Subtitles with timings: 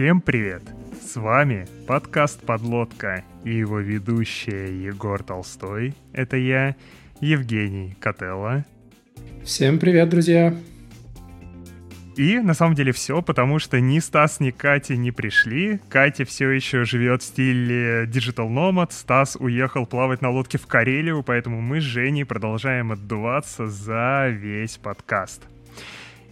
[0.00, 0.62] Всем привет!
[1.02, 5.92] С вами подкаст «Подлодка» и его ведущая Егор Толстой.
[6.14, 6.74] Это я,
[7.20, 8.64] Евгений Котелло.
[9.44, 10.56] Всем привет, друзья!
[12.16, 15.80] И на самом деле все, потому что ни Стас, ни Катя не пришли.
[15.90, 18.92] Катя все еще живет в стиле Digital Nomad.
[18.92, 24.78] Стас уехал плавать на лодке в Карелию, поэтому мы с Женей продолжаем отдуваться за весь
[24.78, 25.42] подкаст.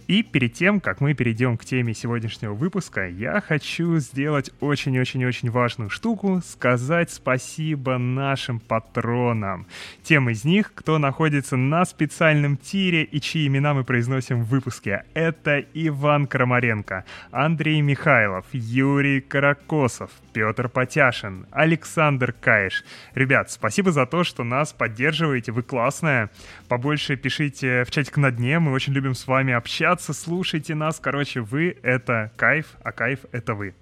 [0.09, 5.91] И перед тем, как мы перейдем к теме сегодняшнего выпуска, я хочу сделать очень-очень-очень важную
[5.91, 9.67] штуку, сказать спасибо нашим патронам.
[10.01, 15.03] Тем из них, кто находится на специальном тире и чьи имена мы произносим в выпуске.
[15.13, 22.83] Это Иван Крамаренко, Андрей Михайлов, Юрий Каракосов, Петр Потяшин, Александр Каиш.
[23.13, 26.31] Ребят, спасибо за то, что нас поддерживаете, вы классная.
[26.67, 30.99] Побольше пишите в чатик на дне, мы очень любим с вами общаться общаться, слушайте нас.
[30.99, 33.73] Короче, вы— это кайф, а кайф— это вы.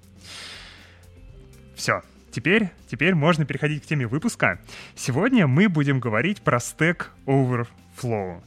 [1.75, 2.01] Все.
[2.31, 4.59] Теперь, теперь можно переходить к теме выпуска.
[4.95, 8.41] Сегодня мы будем говорить про Stack Overflow.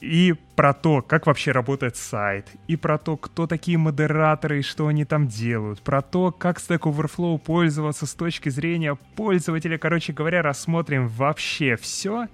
[0.00, 4.86] И про то, как вообще работает сайт, и про то, кто такие модераторы и что
[4.86, 9.78] они там делают, про то, как Stack Overflow пользоваться с точки зрения пользователя.
[9.78, 12.28] Короче говоря, рассмотрим вообще все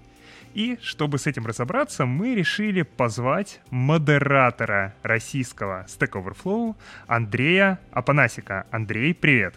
[0.54, 6.76] и чтобы с этим разобраться, мы решили позвать модератора российского Stack Overflow
[7.06, 8.66] Андрея Апанасика.
[8.70, 9.54] Андрей, привет!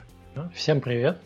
[0.53, 1.22] Всем привет!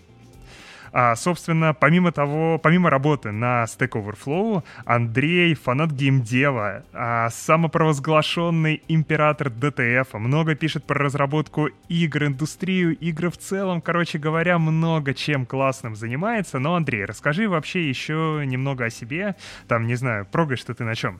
[0.91, 9.47] А, собственно, помимо того, помимо работы на Stack Overflow, Андрей фанат геймдева, а, самопровозглашенный император
[9.47, 15.95] DTF, много пишет про разработку игр, индустрию, игры в целом, короче говоря, много чем классным
[15.95, 16.59] занимается.
[16.59, 19.35] Но, Андрей, расскажи вообще еще немного о себе.
[19.67, 21.19] Там, не знаю, прогаешь что ты на чем?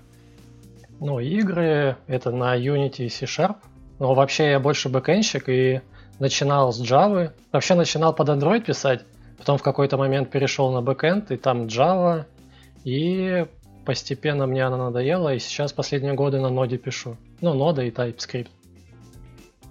[1.00, 3.58] Ну, игры— это на Unity и C-Sharp.
[4.00, 5.82] Но вообще я больше бэкэнщик и
[6.20, 7.32] начинал с Java.
[7.52, 9.06] Вообще начинал под Android писать,
[9.38, 12.26] Потом в какой-то момент перешел на backend, и там Java,
[12.84, 13.46] и
[13.86, 17.18] постепенно мне она надоела, и сейчас последние годы на ноде пишу.
[17.42, 18.50] Ну, нода и TypeScript.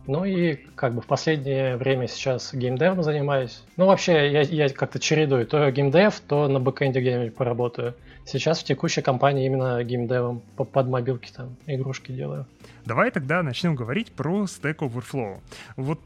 [0.07, 3.63] Ну и как бы в последнее время сейчас gamedev ом занимаюсь.
[3.77, 7.95] Ну вообще я, я как-то чередую, то gamedev, то на backend е где-нибудь поработаю.
[8.25, 12.47] Сейчас в текущей компании именно gamedev ом под мобилки там игрушки делаю.
[12.85, 15.41] Давай тогда начнем говорить про Stack Overflow.
[15.77, 15.99] Вот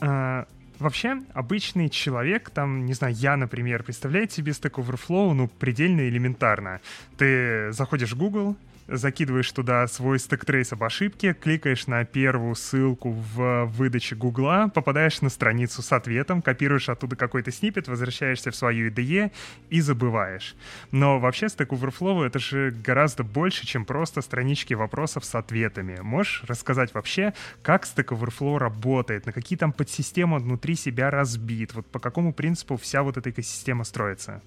[0.00, 0.46] а,
[0.80, 6.80] Вообще, обычный человек, там, не знаю, я, например, представляет себе Stack Overflow, ну, предельно элементарно.
[7.18, 8.56] Ты заходишь в Google,
[8.90, 15.20] закидываешь туда свой stack trace об ошибке, кликаешь на первую ссылку в выдаче Гугла, попадаешь
[15.20, 19.30] на страницу с ответом, копируешь оттуда какой-то snippet, возвращаешься в свою IDE
[19.70, 20.56] и забываешь.
[20.90, 26.00] Но вообще Stack Overflow— это же гораздо больше, чем просто странички вопросов с ответами.
[26.00, 31.86] Можешь рассказать вообще, как Stack Overflow работает, на какие там подсистемы внутри себя разбит, вот
[31.86, 34.42] по какому принципу вся вот эта экосистема строится?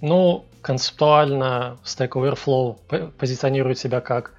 [0.00, 4.32] Ну, концептуально Stack Overflow позиционирует себя как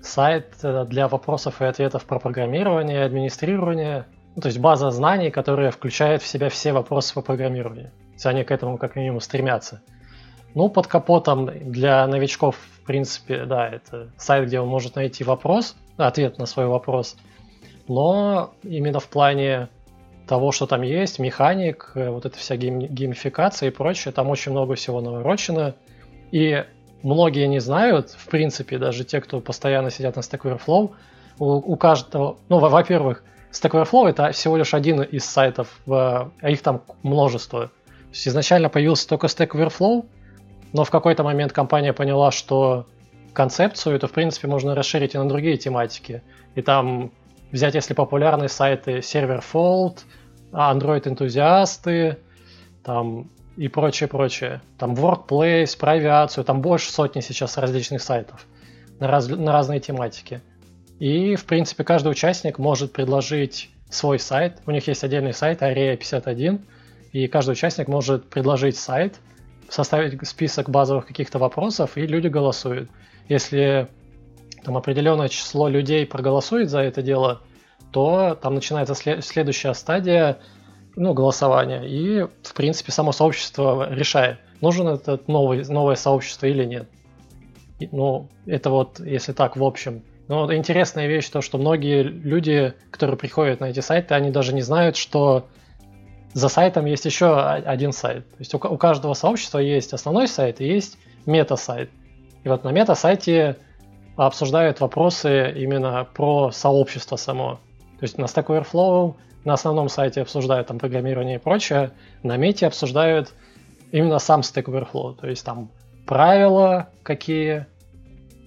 [0.00, 5.70] сайт э, для вопросов и ответов про программирование, администрирование, ну, то есть база знаний, которая
[5.70, 7.90] включает в себя все вопросы по программированию.
[7.90, 9.82] То есть они к этому как минимум стремятся.
[10.54, 15.76] Ну, под капотом для новичков, в принципе, да, это сайт, где он может найти вопрос,
[15.96, 17.16] ответ на свой вопрос,
[17.86, 19.68] но именно в плане
[20.28, 24.52] того, что там есть, механик, э, вот эта вся гейм, геймификация и прочее, там очень
[24.52, 25.74] много всего наворочено.
[26.30, 26.64] И
[27.02, 30.94] многие не знают, в принципе, даже те, кто постоянно сидят на Stack Overflow,
[31.38, 36.62] у, у каждого, ну, во-первых, Stack Overflow это всего лишь один из сайтов, а их
[36.62, 37.68] там множество.
[37.68, 37.72] То
[38.12, 40.06] есть изначально появился только Stack Overflow,
[40.72, 42.86] но в какой-то момент компания поняла, что
[43.32, 46.22] концепцию это, в принципе, можно расширить и на другие тематики.
[46.54, 47.12] И там
[47.52, 49.98] взять, если популярные сайты сервер Fold,
[50.52, 52.18] Android-энтузиасты,
[52.82, 54.62] там и прочее, прочее.
[54.78, 58.46] Там Workplace, про авиацию, там больше сотни сейчас различных сайтов
[59.00, 60.40] на, раз, на разные тематики.
[60.98, 64.58] И, в принципе, каждый участник может предложить свой сайт.
[64.66, 66.60] У них есть отдельный сайт Area 51,
[67.12, 69.16] и каждый участник может предложить сайт,
[69.68, 72.90] составить список базовых каких-то вопросов, и люди голосуют.
[73.28, 73.88] Если
[74.64, 77.40] там определенное число людей проголосует за это дело,
[77.92, 80.38] то там начинается след- следующая стадия
[80.96, 81.82] ну, голосования.
[81.84, 86.88] И, в принципе, само сообщество решает, нужен этот новый, новое сообщество или нет.
[87.92, 90.02] Ну, это вот, если так, в общем.
[90.26, 94.62] Но интересная вещь то, что многие люди, которые приходят на эти сайты, они даже не
[94.62, 95.46] знают, что
[96.34, 98.28] за сайтом есть еще один сайт.
[98.30, 101.90] То есть у, у каждого сообщества есть основной сайт и есть мета-сайт.
[102.44, 103.56] И вот на мета-сайте
[104.16, 107.60] обсуждают вопросы именно про сообщество само.
[107.98, 109.14] То есть на Stack Overflow
[109.44, 111.92] на основном сайте обсуждают там программирование и прочее,
[112.22, 113.32] на мете обсуждают
[113.92, 115.70] именно сам Stack Overflow, то есть там
[116.06, 117.66] правила какие.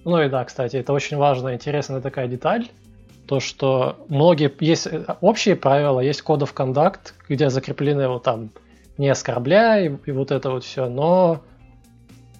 [0.04, 2.68] Ну и да, кстати, это очень важная, интересная такая деталь,
[3.26, 4.88] то, что многие, есть
[5.20, 8.50] общие правила, есть код of где закреплены вот там
[8.98, 11.40] не оскорбляй и вот это вот все, но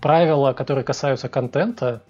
[0.00, 2.02] правила, которые касаются контента,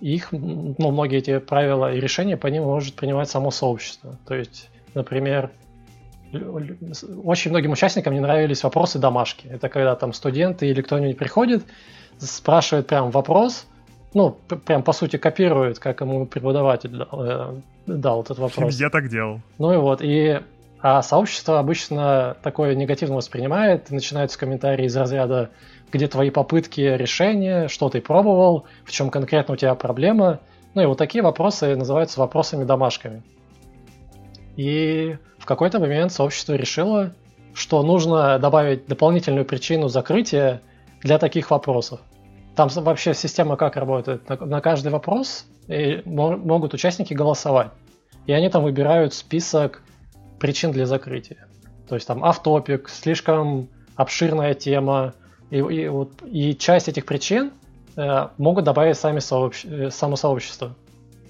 [0.00, 4.16] их, ну, многие эти правила и решения по ним может принимать само сообщество.
[4.26, 5.50] То есть, например,
[6.32, 9.46] очень многим участникам не нравились вопросы домашки.
[9.48, 11.64] Это когда там студенты или кто-нибудь приходит,
[12.18, 13.66] спрашивает прям вопрос,
[14.14, 14.30] ну,
[14.66, 18.78] прям по сути копирует, как ему преподаватель дал, э, дал этот вопрос.
[18.78, 19.40] Я так делал.
[19.58, 20.40] Ну и вот, и
[20.82, 25.50] а сообщество обычно такое негативно воспринимает, начинаются комментарии из разряда
[25.92, 30.40] где твои попытки решения, что ты пробовал, в чем конкретно у тебя проблема.
[30.74, 33.22] Ну и вот такие вопросы называются вопросами-домашками.
[34.56, 37.12] И в какой-то момент сообщество решило,
[37.54, 40.60] что нужно добавить дополнительную причину закрытия
[41.02, 42.00] для таких вопросов.
[42.54, 44.28] Там вообще система как работает?
[44.28, 47.70] На, каждый вопрос и могут участники голосовать.
[48.26, 49.82] И они там выбирают список
[50.38, 51.48] причин для закрытия.
[51.88, 55.14] То есть там автопик, слишком обширная тема,
[55.50, 57.52] и, и, вот, и часть этих причин
[57.96, 59.64] э, могут добавить сами сообщ...
[59.64, 60.74] Э, само сообщество.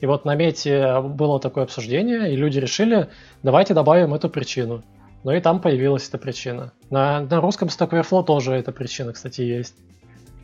[0.01, 3.09] И вот на мете было такое обсуждение, и люди решили,
[3.43, 4.83] давайте добавим эту причину.
[5.25, 6.73] Ну и там появилась эта причина.
[6.89, 9.75] На, на русском Stack Overflow тоже эта причина, кстати, есть.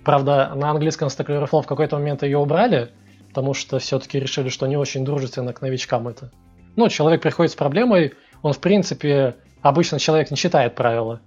[0.05, 2.90] Правда, на английском Stack Overflow в какой-то момент ее убрали,
[3.28, 6.31] потому что все-таки решили, что не очень дружественно к новичкам это.
[6.76, 8.12] Ну, человек приходит с проблемой,
[8.43, 11.20] он, в принципе, обычно человек не читает правила.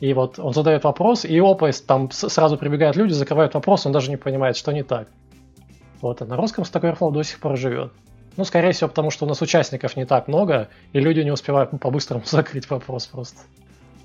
[0.00, 4.10] И вот он задает вопрос, и опа, там сразу прибегают люди, закрывают вопрос, он даже
[4.10, 5.08] не понимает, что не так.
[6.00, 7.92] Вот, а на русском Stack Overflow до сих пор живет.
[8.36, 11.70] Ну, скорее всего, потому что у нас участников не так много, и люди не успевают
[11.78, 13.38] по-быстрому закрыть вопрос просто.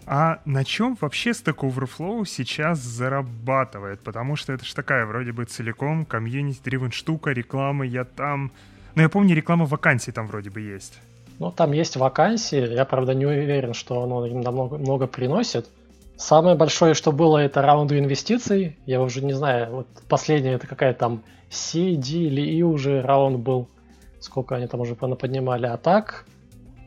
[0.05, 4.01] А на чем вообще Stack Overflow сейчас зарабатывает?
[4.01, 8.51] Потому что это же такая вроде бы целиком комьюнити-дривен штука, реклама, я там...
[8.93, 10.99] Ну, я помню, реклама вакансий там вроде бы есть.
[11.39, 15.67] Ну, там есть вакансии, я, правда, не уверен, что оно им намного много приносит.
[16.17, 18.77] Самое большое, что было, это раунды инвестиций.
[18.85, 23.39] Я уже не знаю, вот последняя это какая там C, D или E уже раунд
[23.39, 23.67] был.
[24.19, 25.65] Сколько они там уже поднимали.
[25.65, 26.25] А так,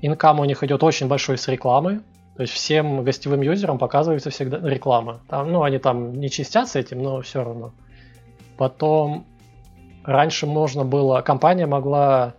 [0.03, 2.01] инкам у них идет очень большой с рекламы.
[2.37, 5.21] То есть всем гостевым юзерам показывается всегда реклама.
[5.29, 7.73] Там, ну, они там не чистятся этим, но все равно.
[8.57, 9.27] Потом
[10.05, 12.35] раньше можно было, компания могла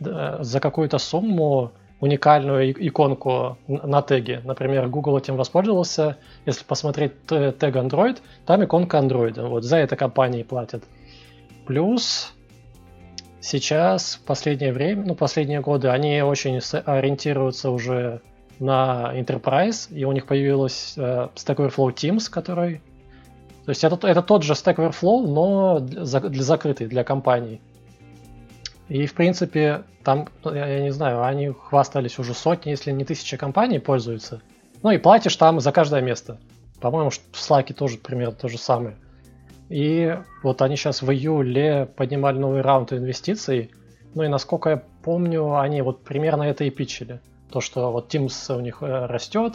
[0.00, 4.40] за какую-то сумму уникальную иконку на теге.
[4.44, 6.16] Например, Google этим воспользовался.
[6.46, 9.44] Если посмотреть тег Android, там иконка Android.
[9.46, 10.84] Вот за это компании платят.
[11.66, 12.32] Плюс
[13.40, 18.20] сейчас, в последнее время, ну, последние годы, они очень ориентируются уже
[18.60, 22.80] на Enterprise, и у них появилась э, Stack Overflow Teams, который...
[23.64, 27.60] То есть это, это тот же Stack Overflow, но для, для закрытый, для компаний.
[28.88, 33.36] И, в принципе, там, ну, я, не знаю, они хвастались уже сотни, если не тысячи
[33.36, 34.40] компаний пользуются.
[34.82, 36.38] Ну и платишь там за каждое место.
[36.80, 38.96] По-моему, в Slack тоже примерно то же самое.
[39.68, 43.70] И вот они сейчас в июле поднимали новый раунд инвестиций.
[44.14, 47.20] Ну и насколько я помню, они вот примерно это и пичили.
[47.50, 49.54] То, что вот Teams у них э, растет,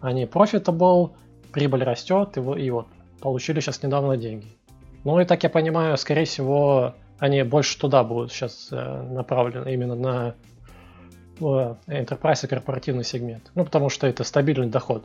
[0.00, 1.10] они profitable,
[1.52, 2.86] прибыль растет, и, и вот
[3.20, 4.46] получили сейчас недавно деньги.
[5.04, 9.94] Ну и так я понимаю, скорее всего, они больше туда будут сейчас э, направлены, именно
[9.94, 10.34] на
[11.38, 13.52] enterprise и корпоративный сегмент.
[13.54, 15.04] Ну, потому что это стабильный доход.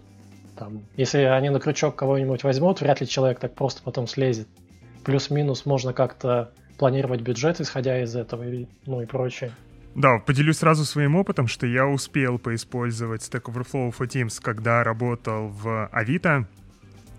[0.57, 4.47] Там, если они на крючок кого-нибудь возьмут, вряд ли человек так просто потом слезет.
[5.05, 9.51] Плюс-минус можно как-то планировать бюджет, исходя из этого, и, ну и прочее.
[9.93, 15.49] Да, поделюсь сразу своим опытом, что я успел поиспользовать Stack Overflow for Teams, когда работал
[15.49, 16.47] в Авито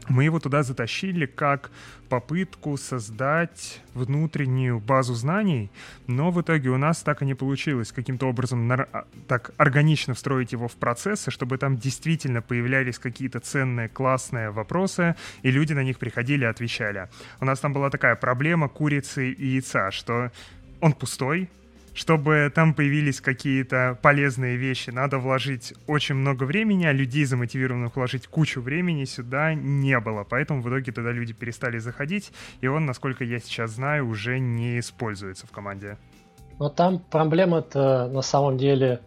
[0.08, 1.70] мы его туда затащили как
[2.08, 5.70] попытку создать внутреннюю базу знаний,
[6.06, 10.52] но в итоге у нас так и не получилось каким-то образом а, так органично встроить
[10.52, 15.98] его в процессы, чтобы там действительно появлялись какие-то ценные, классные вопросы, и люди на них
[15.98, 17.08] приходили и отвечали.
[17.40, 20.30] У нас там была такая проблема курицы и яйца, что
[20.80, 21.50] он пустой,
[21.98, 28.28] чтобы там появились какие-то полезные вещи, надо вложить очень много времени, а людей, замотивированных вложить
[28.28, 30.22] кучу времени, сюда не было.
[30.22, 34.78] Поэтому в итоге тогда люди перестали заходить, и он, насколько я сейчас знаю, уже не
[34.78, 35.98] используется в команде.
[36.60, 39.00] Но там проблема-то на самом деле,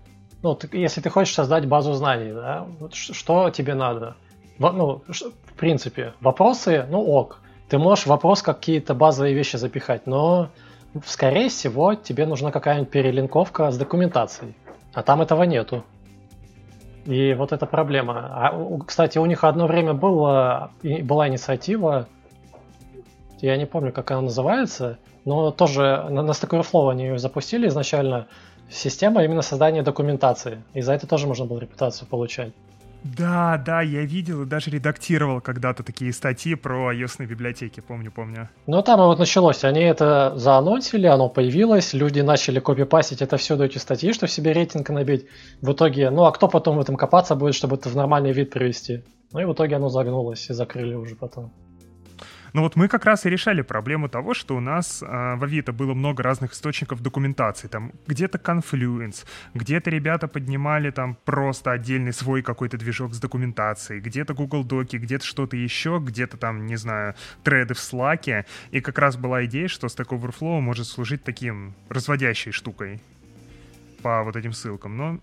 [0.43, 4.17] ну, ты, если ты хочешь создать базу знаний, да, вот что тебе надо?
[4.59, 7.39] Ну, в принципе, вопросы, ну ок.
[7.69, 10.51] Ты можешь вопрос какие-то базовые вещи запихать, но
[11.05, 14.55] скорее всего, тебе нужна какая-нибудь перелинковка с документацией.
[14.93, 15.83] А там этого нету.
[17.05, 18.29] И вот эта проблема.
[18.31, 22.07] А, кстати, у них одно время было, была инициатива,
[23.39, 27.67] я не помню, как она называется, но тоже на, на Stack Overflow они ее запустили
[27.67, 28.27] изначально.
[28.69, 30.63] Система именно создания документации.
[30.73, 32.53] И за это тоже можно было репутацию получать.
[33.03, 38.49] Да, да, я видел и даже редактировал когда-то такие статьи про ios библиотеки, помню, помню.
[38.67, 39.63] Ну, там и вот началось.
[39.63, 44.53] Они это заанонсили, оно появилось, люди начали копипастить это все до эти статьи, чтобы себе
[44.53, 45.25] рейтинг набить.
[45.61, 48.51] В итоге, ну, а кто потом в этом копаться будет, чтобы это в нормальный вид
[48.51, 49.03] привести?
[49.33, 51.51] Ну и в итоге оно загнулось и закрыли уже потом.
[52.53, 55.71] Ну вот мы как раз и решали проблему того, что у нас э, в Авито
[55.71, 57.67] было много разных источников документации.
[57.67, 64.33] Там где-то Confluence, где-то ребята поднимали там просто отдельный свой какой-то движок с документацией, где-то
[64.33, 68.45] Google Доки, где-то что-то еще, где-то там, не знаю, треды в Slack.
[68.71, 73.01] И как раз была идея, что Stack Overflow может служить таким разводящей штукой
[74.01, 74.97] по вот этим ссылкам.
[74.97, 75.19] Но,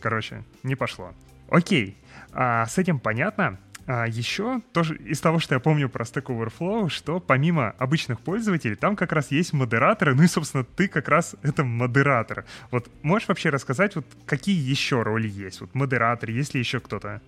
[0.00, 1.12] короче, не пошло.
[1.48, 1.96] Окей,
[2.32, 3.58] а, с этим понятно.
[3.86, 8.74] А еще тоже из того, что я помню про Stack Overflow, что помимо обычных пользователей,
[8.74, 12.44] там как раз есть модераторы, ну и, собственно, ты как раз это модератор.
[12.72, 15.60] Вот можешь вообще рассказать, вот какие еще роли есть?
[15.60, 17.20] Вот модератор, есть ли еще кто-то?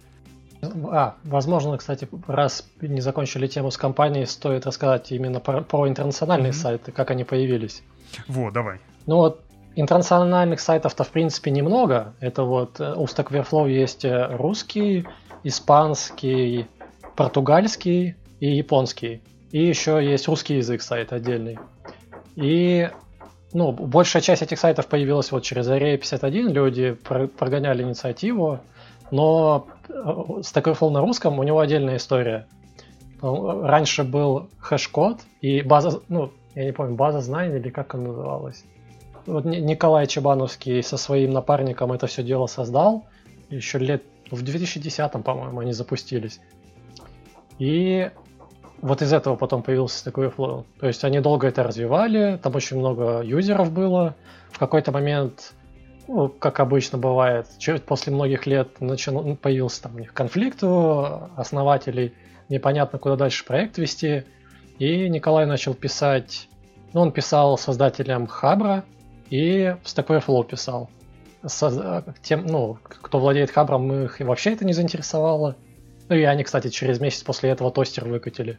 [0.91, 6.51] А, возможно, кстати, раз не закончили тему с компанией, стоит рассказать именно про, про интернациональные
[6.51, 6.55] mm-hmm.
[6.55, 7.85] сайты, как они появились.
[8.27, 8.81] Во, давай.
[9.07, 9.45] Ну вот,
[9.77, 12.15] интернациональных сайтов-то в принципе немного.
[12.19, 15.07] Это вот э, у Stack Overflow есть э, русский,
[15.45, 16.67] испанский,
[17.17, 19.23] португальский и японский.
[19.51, 21.59] И еще есть русский язык сайт отдельный.
[22.37, 22.89] И
[23.53, 28.61] ну, большая часть этих сайтов появилась вот через Array 51, люди прогоняли инициативу,
[29.11, 32.47] но Stack Overflow на русском у него отдельная история.
[33.21, 38.65] Раньше был хэш-код и база, ну, я не помню, база знаний или как она называлась.
[39.27, 43.05] Вот Николай Чебановский со своим напарником это все дело создал
[43.51, 46.41] еще лет в 2010, по-моему, они запустились.
[47.59, 48.11] И
[48.81, 50.67] вот из этого потом появился такой флоу.
[50.79, 54.15] То есть они долго это развивали, там очень много юзеров было.
[54.51, 55.55] В какой-то момент,
[56.07, 57.49] ну, как обычно бывает,
[57.87, 62.15] после многих лет начал, ну, появился там у них конфликт у основателей,
[62.49, 64.25] непонятно, куда дальше проект вести.
[64.79, 66.49] И Николай начал писать,
[66.93, 68.85] ну, он писал создателям Хабра
[69.29, 70.89] и в Stack Overflow писал
[71.47, 75.57] со, тем, ну, кто владеет хабром, их вообще это не заинтересовало.
[76.09, 78.59] Ну и они, кстати, через месяц после этого тостер выкатили.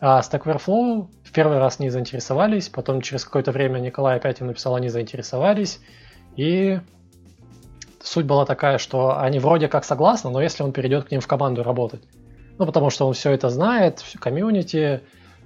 [0.00, 4.46] А Stack Overflow в первый раз не заинтересовались, потом через какое-то время Николай опять им
[4.46, 5.80] написал, они заинтересовались.
[6.36, 6.80] И
[8.02, 11.26] суть была такая, что они вроде как согласны, но если он перейдет к ним в
[11.26, 12.02] команду работать.
[12.58, 15.02] Ну, потому что он все это знает, всю комьюнити,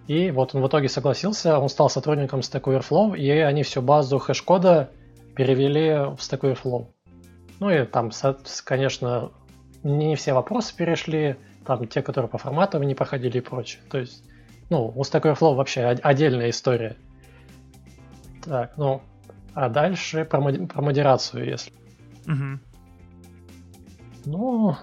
[0.07, 4.19] и вот он в итоге согласился, он стал сотрудником Stack Overflow, и они всю базу
[4.19, 4.91] хэш-кода
[5.37, 6.89] перевели в Stack Overflow.
[7.61, 8.11] Ну и там,
[8.65, 9.33] конечно,
[9.83, 13.83] не все вопросы перешли, там те, которые по формату не проходили и прочее.
[13.91, 14.25] То есть,
[14.71, 16.97] ну, у Stack Overflow вообще отдельная история.
[18.45, 19.03] Так, ну,
[19.55, 21.73] а дальше про, моди- про модерацию, если.
[22.27, 22.61] Угу.
[24.27, 24.77] Ну,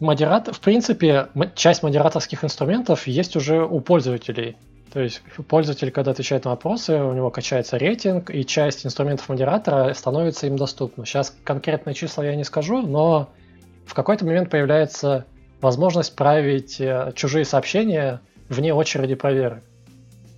[0.00, 4.56] модератор, в принципе, часть модераторских инструментов есть уже у пользователей.
[4.92, 9.94] То есть пользователь, когда отвечает на вопросы, у него качается рейтинг, и часть инструментов модератора
[9.94, 11.06] становится им доступна.
[11.06, 13.30] Сейчас конкретные числа я не скажу, но
[13.86, 15.24] в какой-то момент появляется
[15.62, 18.20] возможность править э, чужие сообщения
[18.50, 19.62] вне очереди проверок.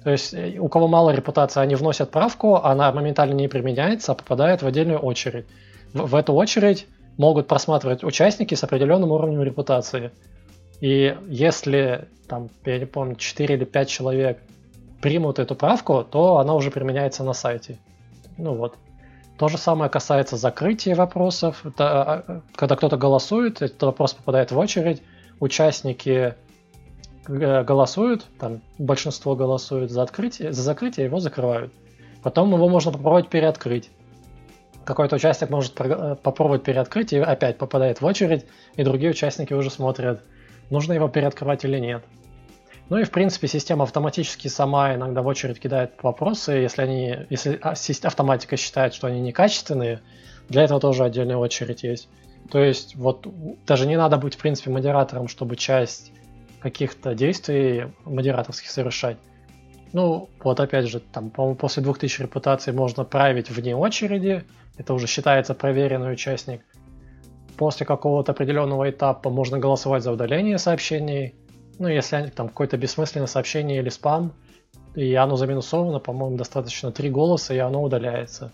[0.05, 4.15] То есть э, у кого мало репутации, они вносят правку, она моментально не применяется, а
[4.15, 5.47] попадает в отдельную очередь.
[5.93, 10.13] В, в эту очередь могут просматривать участники с определенным уровнем репутации.
[10.81, 14.43] И если, там, я не помню, 4 или 5 человек
[15.01, 17.79] примут эту правку, то она уже применяется на сайте.
[18.37, 18.77] Ну вот.
[19.39, 21.65] То же самое касается закрытия вопросов.
[21.67, 25.03] Это, а, а, когда кто-то голосует, этот вопрос попадает в очередь,
[25.41, 26.35] участники
[27.27, 31.73] э, голосуют, там большинство голосует за открытие, за закрытие, его закрывают.
[32.23, 33.91] Потом его можно попробовать переоткрыть.
[34.85, 39.71] Какой-то участник может э, попробовать переоткрыть и опять попадает в очередь, и другие участники уже
[39.71, 40.23] смотрят,
[40.71, 42.05] нужно его переоткрывать или нет.
[42.91, 47.59] Ну и в принципе система автоматически сама иногда в очередь кидает вопросы, если они, если
[47.63, 47.75] а,
[48.07, 50.01] автоматика считает, что они некачественные,
[50.49, 52.09] для этого тоже отдельная очередь есть.
[52.51, 53.27] То есть вот
[53.67, 56.13] даже не надо быть в принципе модератором, чтобы часть
[56.61, 59.17] каких-то действий модераторских совершать.
[59.93, 64.45] Ну, вот опять же, там, по-моему, после 2000 репутаций можно править вне очереди,
[64.77, 66.63] это уже считается проверенный участник
[67.57, 71.35] после какого-то определенного этапа можно голосовать за удаление сообщений.
[71.79, 74.33] Ну, если там какое-то бессмысленное сообщение или спам,
[74.95, 78.53] и оно заминусовано, по-моему, достаточно три голоса, и оно удаляется.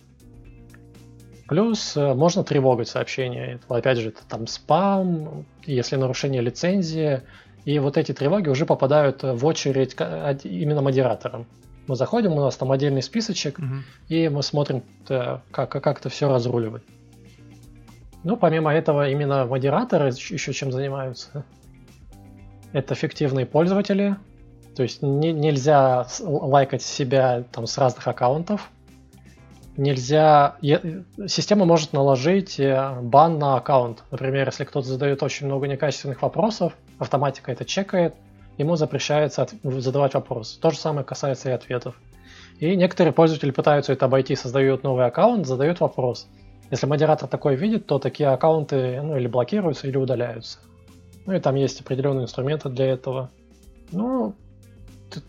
[1.48, 3.60] Плюс э, можно тревогать сообщения.
[3.68, 7.22] Опять же, это там спам, если нарушение лицензии.
[7.64, 9.96] И вот эти тревоги уже попадают в очередь
[10.44, 11.46] именно модераторам.
[11.88, 13.82] Мы заходим, у нас там отдельный списочек, угу.
[14.08, 16.84] и мы смотрим, э, как, как это все разруливать.
[18.22, 21.44] Ну, помимо этого, именно модераторы еще чем занимаются.
[22.72, 24.16] Это фиктивные пользователи.
[24.76, 28.70] То есть не, нельзя лайкать себя там с разных аккаунтов.
[29.76, 30.56] Нельзя...
[31.26, 34.04] Система может наложить э, бан на аккаунт.
[34.10, 38.14] Например, если кто-то задает очень много некачественных вопросов, автоматика это чекает,
[38.58, 40.58] ему запрещается задавать вопрос.
[40.60, 41.96] То же самое касается и ответов.
[42.58, 46.28] И некоторые пользователи пытаются это обойти, создают новый аккаунт, задают вопрос.
[46.70, 50.58] Если модератор такой видит, то такие аккаунты ну, или блокируются, или удаляются.
[51.26, 53.30] Ну и там есть определенные инструменты для этого.
[53.90, 54.34] Ну,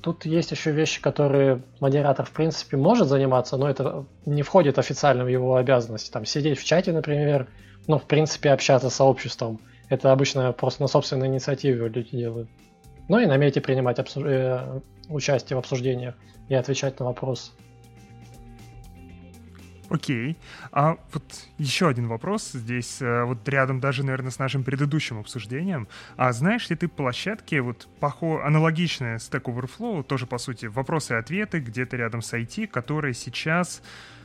[0.01, 5.23] тут есть еще вещи, которые модератор в принципе может заниматься, но это не входит официально
[5.23, 6.11] в его обязанности.
[6.11, 7.47] Там сидеть в чате, например,
[7.87, 9.59] ну, в принципе, общаться с сообществом.
[9.89, 12.49] Это обычно просто на собственной инициативе люди делают.
[13.09, 14.23] Ну и намерите принимать обсуж...
[14.25, 14.79] э,
[15.09, 16.15] участие в обсуждениях
[16.47, 17.51] и отвечать на вопросы.
[19.91, 20.37] Окей.
[20.71, 21.23] А вот
[21.57, 25.89] еще один вопрос здесь, э, вот рядом даже, наверное, с нашим предыдущим обсуждением.
[26.15, 28.41] А знаешь ли ты площадки, вот похо...
[28.45, 33.81] аналогичные Stack Overflow, тоже, по сути, вопросы и ответы где-то рядом с IT, которые сейчас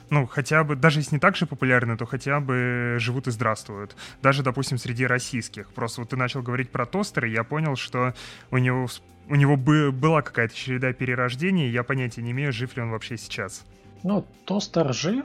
[0.08, 3.96] ну, хотя бы, даже если не так же популярны, то хотя бы живут и здравствуют.
[4.22, 5.72] Даже, допустим, среди российских.
[5.72, 8.14] Просто вот ты начал говорить про тостеры, я понял, что
[8.52, 8.86] у него,
[9.28, 13.16] у него бы, была какая-то череда перерождений, я понятия не имею, жив ли он вообще
[13.16, 13.64] сейчас.
[14.04, 15.24] Ну, тостер жив.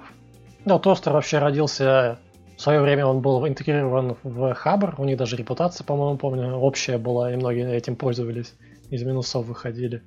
[0.65, 2.19] Да, тостер вообще родился
[2.61, 6.99] в свое время он был интегрирован в Хабр, у них даже репутация, по-моему, помню, общая
[6.99, 8.53] была, и многие этим пользовались,
[8.91, 10.03] из минусов выходили.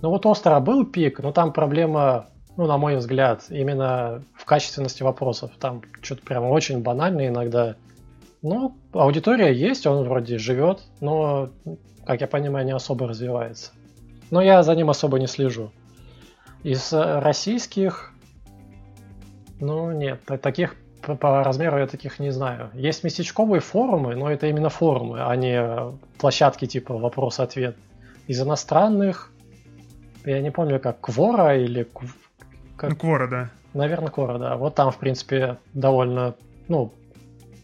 [0.00, 5.02] Ну вот Остера был пик, но там проблема ну, на мой взгляд, именно в качественности
[5.02, 5.50] вопросов.
[5.58, 7.74] Там что-то прям очень банально иногда.
[8.40, 11.50] Ну, аудитория есть, он вроде живет, но,
[12.06, 13.72] как я понимаю, не особо развивается.
[14.30, 15.72] Но я за ним особо не слежу.
[16.62, 18.13] Из российских,
[19.64, 22.70] ну нет, таких по размеру я таких не знаю.
[22.74, 27.76] Есть местечковые форумы, но это именно форумы, а не площадки типа вопрос-ответ.
[28.26, 29.30] Из иностранных,
[30.24, 31.86] я не помню, как Квора или
[32.76, 32.90] как...
[32.90, 33.50] Ну, Квора, да.
[33.74, 34.56] Наверное, Квора, да.
[34.56, 36.34] Вот там, в принципе, довольно,
[36.68, 36.92] ну,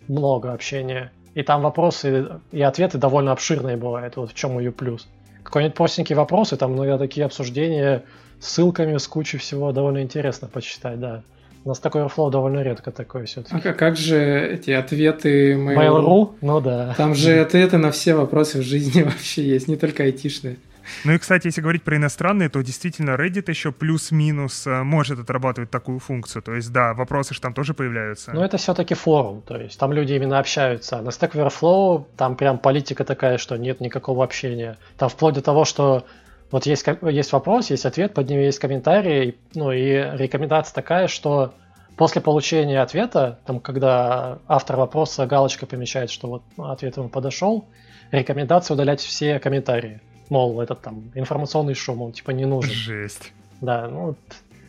[0.09, 1.13] много общения.
[1.35, 4.17] И там вопросы и ответы довольно обширные бывают.
[4.17, 5.09] Вот в чем ее плюс.
[5.43, 8.05] Какой-нибудь простенький вопрос, и там иногда такие обсуждения
[8.39, 11.23] с ссылками, с кучей всего довольно интересно почитать, да.
[11.65, 13.69] У нас такой Airflow довольно редко такое все-таки.
[13.69, 15.77] А как, же эти ответы Mail.ru?
[15.77, 16.35] Mail.ru?
[16.41, 16.95] Ну да.
[16.97, 20.57] Там же ответы на все вопросы в жизни вообще есть, не только айтишные.
[21.05, 25.71] Ну и, кстати, если говорить про иностранные, то действительно Reddit еще плюс-минус э, может отрабатывать
[25.71, 26.43] такую функцию.
[26.43, 28.33] То есть, да, вопросы же там тоже появляются.
[28.33, 31.01] Но это все-таки форум, то есть там люди именно общаются.
[31.01, 34.79] На Stack Overflow там прям политика такая, что нет никакого общения.
[34.97, 36.07] Там вплоть до того, что
[36.51, 41.55] вот есть, есть вопрос, есть ответ, под ним есть комментарий, ну и рекомендация такая, что
[41.97, 47.67] после получения ответа, там, когда автор вопроса галочка помечает, что вот ответ ему подошел,
[48.11, 52.73] рекомендация удалять все комментарии мол, этот там информационный шум, он типа не нужен.
[52.73, 53.33] Жесть.
[53.61, 54.17] Да, ну,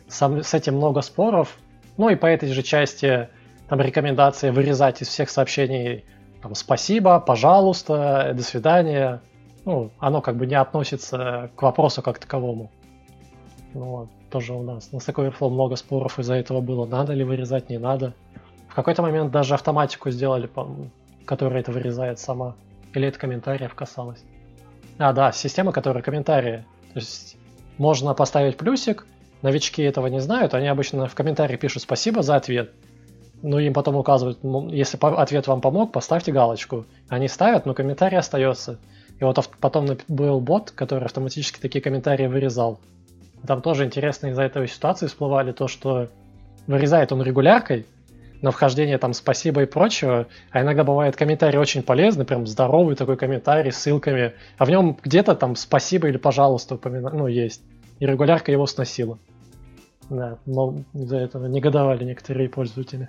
[0.08, 1.56] сам, с этим много споров.
[1.96, 3.28] Ну и по этой же части
[3.68, 6.04] там рекомендации вырезать из всех сообщений
[6.42, 9.22] там, спасибо, пожалуйста, до свидания.
[9.64, 12.70] Ну, оно как бы не относится к вопросу как таковому.
[13.74, 17.70] Ну, тоже у нас на Stack Overflow много споров из-за этого было, надо ли вырезать,
[17.70, 18.14] не надо.
[18.68, 20.50] В какой-то момент даже автоматику сделали,
[21.24, 22.56] которая это вырезает сама.
[22.94, 24.22] Или это комментариев касалось.
[24.98, 26.64] А, да, система, которая комментарии.
[26.92, 27.36] То есть
[27.78, 29.06] можно поставить плюсик,
[29.42, 32.72] новички этого не знают, они обычно в комментарии пишут спасибо за ответ.
[33.42, 34.38] Ну, им потом указывают,
[34.70, 36.86] если ответ вам помог, поставьте галочку.
[37.08, 38.78] Они ставят, но комментарий остается.
[39.22, 42.80] И вот потом был бот, который автоматически такие комментарии вырезал.
[43.46, 46.08] Там тоже интересно из-за этой ситуации всплывали то, что
[46.66, 47.86] вырезает он регуляркой,
[48.40, 53.16] на вхождение там спасибо и прочего, а иногда бывает комментарий очень полезный, прям здоровый такой
[53.16, 57.10] комментарий с ссылками, а в нем где-то там спасибо или пожалуйста упомина...
[57.10, 57.62] ну, есть.
[58.00, 59.20] И регулярка его сносила.
[60.10, 63.08] Да, но из-за этого негодовали некоторые пользователи.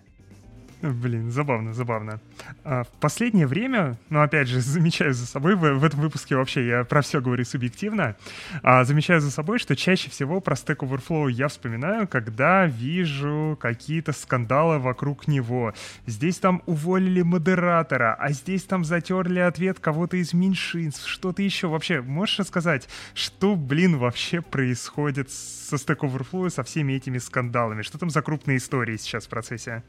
[0.83, 2.19] Блин, забавно, забавно.
[2.65, 6.67] А, в последнее время, ну, опять же, замечаю за собой, в, в этом выпуске вообще
[6.67, 8.17] я про все говорю субъективно,
[8.63, 14.11] а, замечаю за собой, что чаще всего про Stack Overflow я вспоминаю, когда вижу какие-то
[14.11, 15.73] скандалы вокруг него.
[16.05, 21.67] Здесь там уволили модератора, а здесь там затерли ответ кого-то из меньшинств, что-то еще.
[21.67, 27.83] Вообще, можешь рассказать, что, блин, вообще происходит со Stack Overflow, со всеми этими скандалами?
[27.83, 29.81] Что там за крупные истории сейчас в процессе?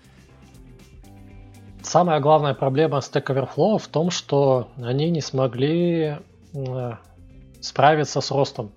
[1.85, 6.19] Самая главная проблема Stack Overflow в том, что они не смогли
[6.55, 6.93] э,
[7.61, 8.73] справиться с ростом.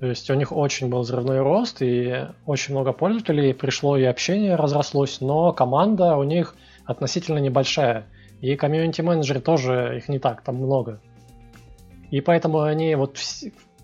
[0.00, 4.54] То есть у них очень был взрывной рост, и очень много пользователей пришло, и общение
[4.54, 8.06] разрослось, но команда у них относительно небольшая.
[8.40, 11.00] И комьюнити-менеджеры тоже, их не так, там много.
[12.10, 13.18] И поэтому они вот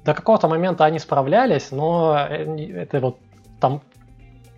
[0.04, 3.18] до какого-то момента они справлялись, но это вот
[3.60, 3.82] там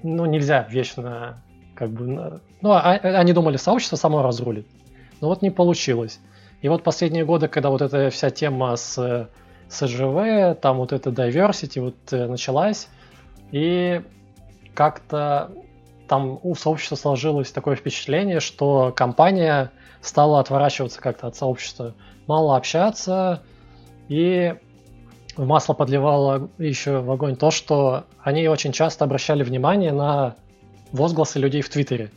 [0.02, 1.42] ну, нельзя вечно
[1.76, 2.40] как бы...
[2.60, 4.66] Ну, а, они думали, сообщество само разрулит.
[5.20, 6.18] Но вот не получилось.
[6.62, 9.28] И вот последние годы, когда вот эта вся тема с
[9.68, 12.88] СЖВ, там вот эта diversity вот э, началась,
[13.52, 14.02] и
[14.74, 15.50] как-то
[16.08, 21.94] там у сообщества сложилось такое впечатление, что компания стала отворачиваться как-то от сообщества,
[22.26, 23.42] мало общаться,
[24.08, 24.54] и
[25.36, 30.36] в масло подливало еще в огонь то, что они очень часто обращали внимание на
[30.92, 32.11] возгласы людей в Твиттере.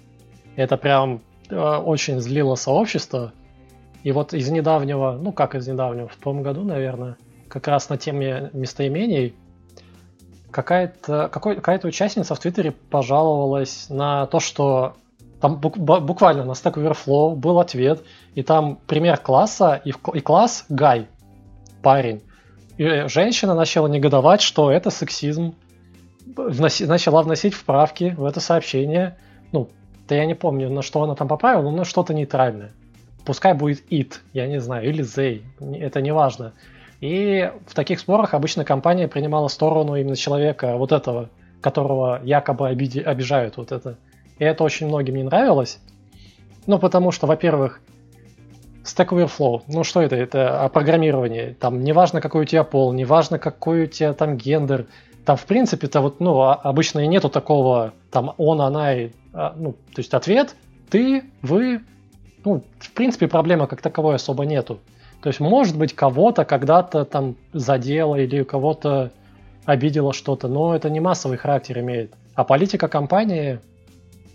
[0.56, 3.34] Это прям э, очень злило сообщество.
[4.04, 7.98] И вот из недавнего, ну как из недавнего, в том году, наверное, как раз на
[7.98, 9.36] теме местоимений,
[10.52, 14.96] какая-то какой, какая-то участница в Твиттере пожаловалась на то, что
[15.42, 18.04] там буквально на Stack Overflow был ответ,
[18.36, 21.08] и там пример класса, и, и класс Гай,
[21.82, 22.22] парень.
[22.78, 25.56] И женщина начала негодовать, что это сексизм,
[26.36, 29.18] вноси, начала вносить вправки в это сообщение.
[29.52, 29.70] Ну,
[30.08, 32.72] да я не помню, на что она там поправила, но что-то нейтральное.
[33.26, 35.44] Пускай будет it, я не знаю, или they,
[35.78, 36.54] это не важно.
[37.02, 41.30] И в таких спорах обычно компания принимала сторону именно человека, вот этого,
[41.62, 43.98] которого якобы обиди, обижают вот это.
[44.38, 45.80] И это очень многим не нравилось.
[46.66, 47.82] Ну, потому что, во-первых,
[48.84, 50.16] Stack Overflow, ну что это?
[50.16, 51.56] Это о программировании.
[51.60, 54.88] Там неважно, какой у тебя пол, неважно, какой у тебя там гендер.
[55.30, 59.54] Там, в принципе-то, вот, ну, а, обычно и нету такого, там, он, она, и, а,
[59.56, 60.56] ну, то есть ответ,
[60.90, 61.82] ты, вы,
[62.44, 64.80] ну, в принципе, проблемы как таковой особо нету.
[65.22, 69.12] То есть, может быть, кого-то когда-то там задело или кого-то
[69.66, 72.12] обидело что-то, но это не массовый характер имеет.
[72.34, 73.60] А политика компании,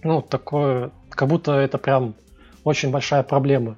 [0.04, 2.14] ну, такое, как будто это прям
[2.62, 3.74] очень большая проблема.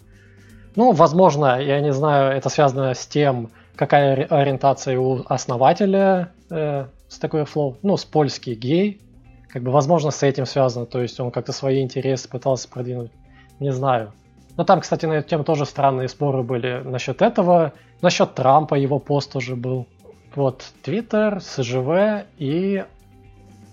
[0.74, 7.30] Ну, возможно, я не знаю, это связано с тем, какая ориентация у основателя э, Stack
[7.30, 9.00] Overflow, ну, с польский гей,
[9.48, 13.12] как бы, возможно, с этим связано, то есть он как-то свои интересы пытался продвинуть,
[13.60, 14.12] не знаю.
[14.56, 17.74] Но там, кстати, на эту тему тоже странные споры были насчет этого.
[18.00, 19.86] Насчет Трампа его пост тоже был.
[20.34, 22.84] Вот, Твиттер, СЖВ и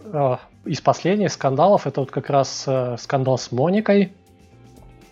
[0.04, 4.14] э, из последних скандалов, это вот как раз э, скандал с Моникой.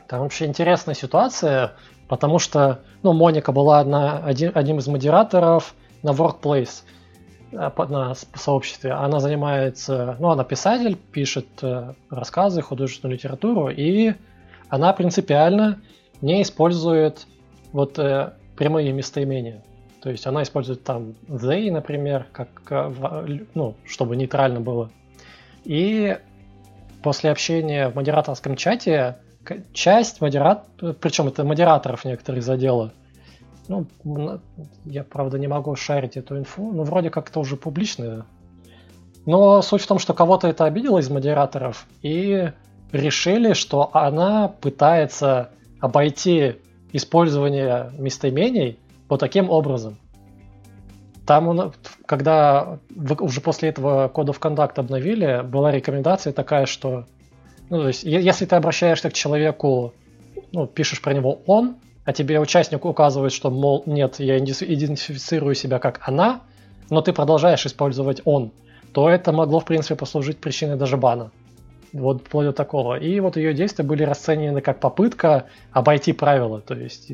[0.08, 1.74] Там вообще интересная ситуация,
[2.08, 6.84] потому что, ну, Моника была одна, один, одним из модераторов на Workplace
[7.52, 8.92] на сообществе.
[8.94, 14.14] Она занимается, ну, она писатель, пишет э, рассказы, художественную литературу, и
[14.70, 15.82] она принципиально
[16.22, 17.28] не использует
[17.74, 19.64] вот э, прямые местоимения.
[20.02, 24.90] То есть она использует там they, например, как, э, ну, чтобы нейтрально было.
[25.64, 26.18] И
[27.04, 29.18] после общения в модераторском чате
[29.74, 30.68] часть модерат,
[31.00, 32.92] причем это модераторов некоторых задело,
[33.68, 33.86] ну,
[34.86, 38.26] я, правда, не могу шарить эту инфу, но вроде как это уже публичное.
[39.26, 42.52] Но суть в том, что кого-то это обидело из модераторов, и
[42.92, 46.56] решили, что она пытается обойти
[46.92, 49.98] использование местоимений вот таким образом.
[51.26, 51.72] Там,
[52.06, 52.80] когда
[53.20, 57.06] уже после этого of Conduct обновили, была рекомендация такая, что
[57.72, 59.94] ну, то есть, если ты обращаешься к человеку,
[60.52, 65.80] ну, пишешь про него он, а тебе участник указывает, что, мол, нет, я идентифицирую себя
[65.80, 66.42] как она,
[66.90, 68.52] но ты продолжаешь использовать он,
[68.94, 71.32] то это могло, в принципе, послужить причиной даже бана.
[71.94, 72.98] Вот вплоть до такого.
[72.98, 76.62] И вот ее действия были расценены как попытка обойти правила.
[76.62, 77.12] То есть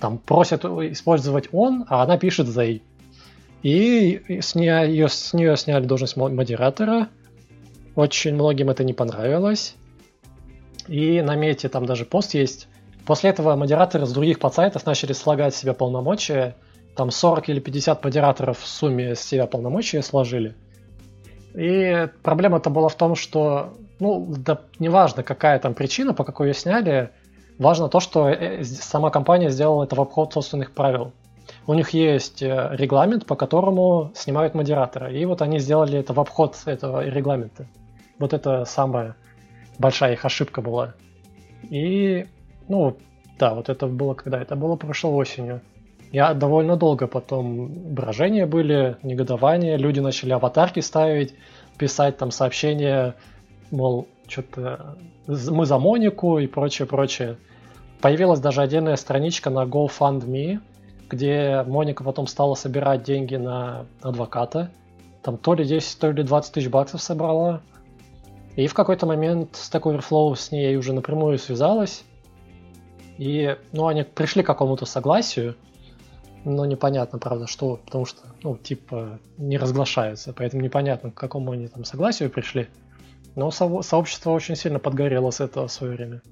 [0.00, 2.82] там просят использовать он, а она пишет they.
[3.62, 7.08] И с нее, ее, с нее сняли должность модератора.
[7.96, 9.74] Очень многим это не понравилось.
[10.86, 12.68] И на мете там даже пост есть.
[13.08, 16.56] После этого модераторы с других подсайтов начали слагать себе полномочия.
[16.94, 20.54] Там 40 или 50 модераторов в сумме с себя полномочия сложили.
[21.54, 26.54] И проблема-то была в том, что ну, да неважно, какая там причина, по какой ее
[26.54, 27.08] сняли,
[27.58, 31.12] важно то, что э, сама компания сделала это в обход собственных правил.
[31.66, 36.20] У них есть э, регламент, по которому снимают модератора, и вот они сделали это в
[36.20, 37.66] обход этого регламента.
[38.18, 39.16] Вот это самая
[39.78, 40.92] большая их ошибка была.
[41.70, 42.26] И,
[42.68, 42.96] ну,
[43.38, 44.40] да, вот это было когда?
[44.40, 45.60] Это было прошлой осенью.
[46.10, 51.34] Я довольно долго потом брожения были, негодование, люди начали аватарки ставить,
[51.76, 53.14] писать там сообщения
[53.70, 57.36] мол, что-то мы за Монику и прочее, прочее.
[58.00, 60.60] Появилась даже отдельная страничка на GoFundMe,
[61.08, 64.70] где Моника потом стала собирать деньги на адвоката.
[65.22, 67.60] Там то ли 10, то ли 20 тысяч баксов собрала.
[68.56, 72.04] И в какой-то момент Stack Overflow с ней уже напрямую связалась.
[73.18, 75.56] И, ну, они пришли к какому-то согласию,
[76.44, 81.66] но непонятно, правда, что, потому что, ну, типа, не разглашается, поэтому непонятно, к какому они
[81.66, 82.68] там согласию пришли.
[83.34, 86.22] Но со- сообщество очень сильно подгорело с этого в свое время.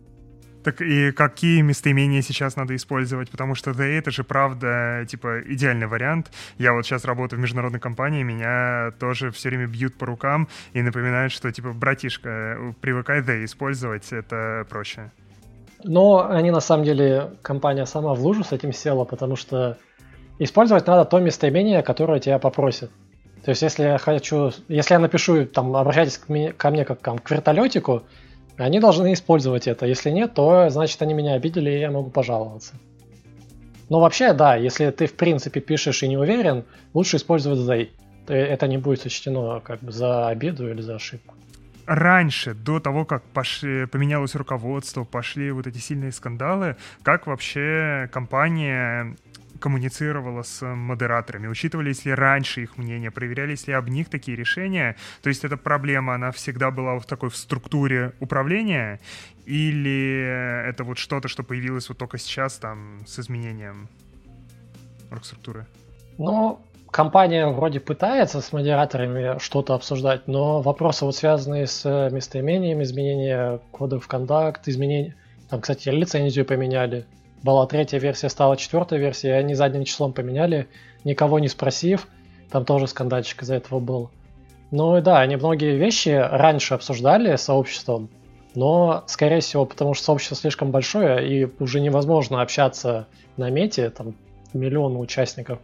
[0.63, 3.31] Так и какие местоимения сейчас надо использовать?
[3.31, 6.33] Потому что да, это же правда, типа, идеальный вариант.
[6.59, 10.83] Я вот сейчас работаю в международной компании, меня тоже все время бьют по рукам и
[10.83, 15.13] напоминают, что, типа, братишка, привыкай да использовать, это проще.
[15.85, 19.77] Но они, на самом деле, компания сама в лужу с этим села, потому что
[20.39, 22.91] использовать надо то местоимение, которое тебя попросят.
[23.45, 27.01] То есть, если я хочу, если я напишу, там, обращайтесь ко мне, ко мне как
[27.01, 28.03] там, к вертолетику,
[28.57, 29.87] они должны использовать это.
[29.87, 32.75] Если нет, то значит они меня обидели, и я могу пожаловаться.
[33.89, 37.91] Но вообще, да, если ты в принципе пишешь и не уверен, лучше использовать they.
[38.27, 41.35] Это не будет сочтено как бы за обиду или за ошибку.
[41.87, 49.17] Раньше, до того, как пошли, поменялось руководство, пошли вот эти сильные скандалы, как вообще компания
[49.61, 51.47] коммуницировала с модераторами?
[51.47, 53.11] Учитывались ли раньше их мнения?
[53.11, 54.97] Проверялись ли об них такие решения?
[55.23, 59.01] То есть эта проблема, она всегда была в такой в структуре управления?
[59.45, 63.89] Или это вот что-то, что появилось вот только сейчас там с изменением
[65.11, 65.67] оргструктуры?
[66.19, 73.61] Ну, компания вроде пытается с модераторами что-то обсуждать, но вопросы вот связанные с местоимением, изменение
[73.71, 75.15] кодов контакт, изменение...
[75.49, 77.07] Там, кстати, лицензию поменяли
[77.43, 80.69] была третья версия, стала четвертая версия, и они задним числом поменяли,
[81.05, 82.09] никого не спросив.
[82.51, 84.11] Там тоже скандальчик из-за этого был.
[84.71, 88.09] Ну и да, они многие вещи раньше обсуждали с сообществом,
[88.57, 94.15] но, скорее всего, потому что сообщество слишком большое, и уже невозможно общаться на мете, там
[94.53, 95.61] миллионы участников.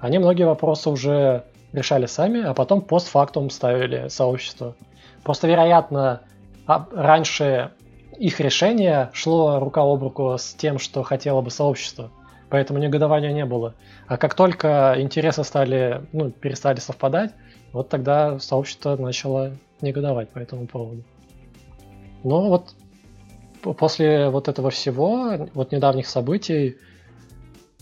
[0.00, 4.74] Они многие вопросы уже решали сами, а потом постфактум ставили сообщество.
[5.22, 6.22] Просто, вероятно,
[6.66, 7.72] а, раньше
[8.18, 12.10] их решение шло рука об руку с тем, что хотело бы сообщество.
[12.48, 13.74] Поэтому негодования не было.
[14.06, 17.32] А как только интересы стали, ну, перестали совпадать,
[17.72, 21.02] вот тогда сообщество начало негодовать по этому поводу.
[22.22, 22.74] Но вот
[23.76, 26.76] после вот этого всего, вот недавних событий,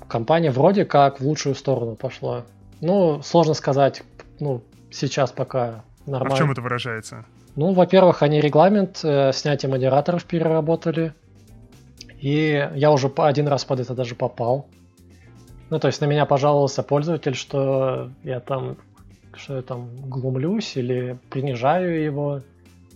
[0.09, 2.45] компания вроде как в лучшую сторону пошла.
[2.81, 4.03] Ну, сложно сказать,
[4.41, 6.35] ну, сейчас пока нормально.
[6.35, 7.25] А в чем это выражается?
[7.57, 11.15] Ну, во-первых, они регламент э, снятия модераторов переработали.
[12.21, 14.67] И я уже один раз под это даже попал.
[15.71, 18.77] Ну, то есть на меня пожаловался пользователь, что я там,
[19.35, 22.41] что я там глумлюсь или принижаю его.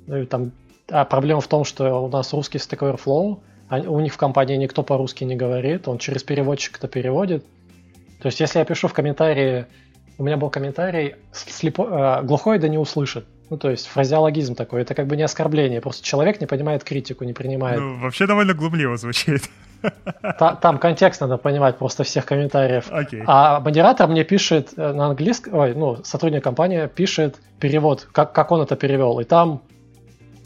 [0.06, 0.52] Ну, и там,
[0.90, 4.82] а проблема в том, что у нас русский Stack Overflow, у них в компании никто
[4.82, 7.44] по-русски не говорит, он через переводчик это переводит.
[8.20, 9.66] То есть если я пишу в комментарии,
[10.18, 13.24] у меня был комментарий, слепо, э, глухой да не услышит.
[13.50, 17.24] Ну, то есть фразеологизм такой, это как бы не оскорбление, просто человек не понимает критику,
[17.24, 17.80] не принимает.
[17.80, 19.42] Ну, вообще довольно глумливо звучит.
[20.38, 22.90] Та, там контекст надо понимать просто всех комментариев.
[22.90, 23.22] Okay.
[23.26, 28.50] А модератор мне пишет э, на английском, ой, ну, сотрудник компании пишет перевод, как, как
[28.50, 29.62] он это перевел, и там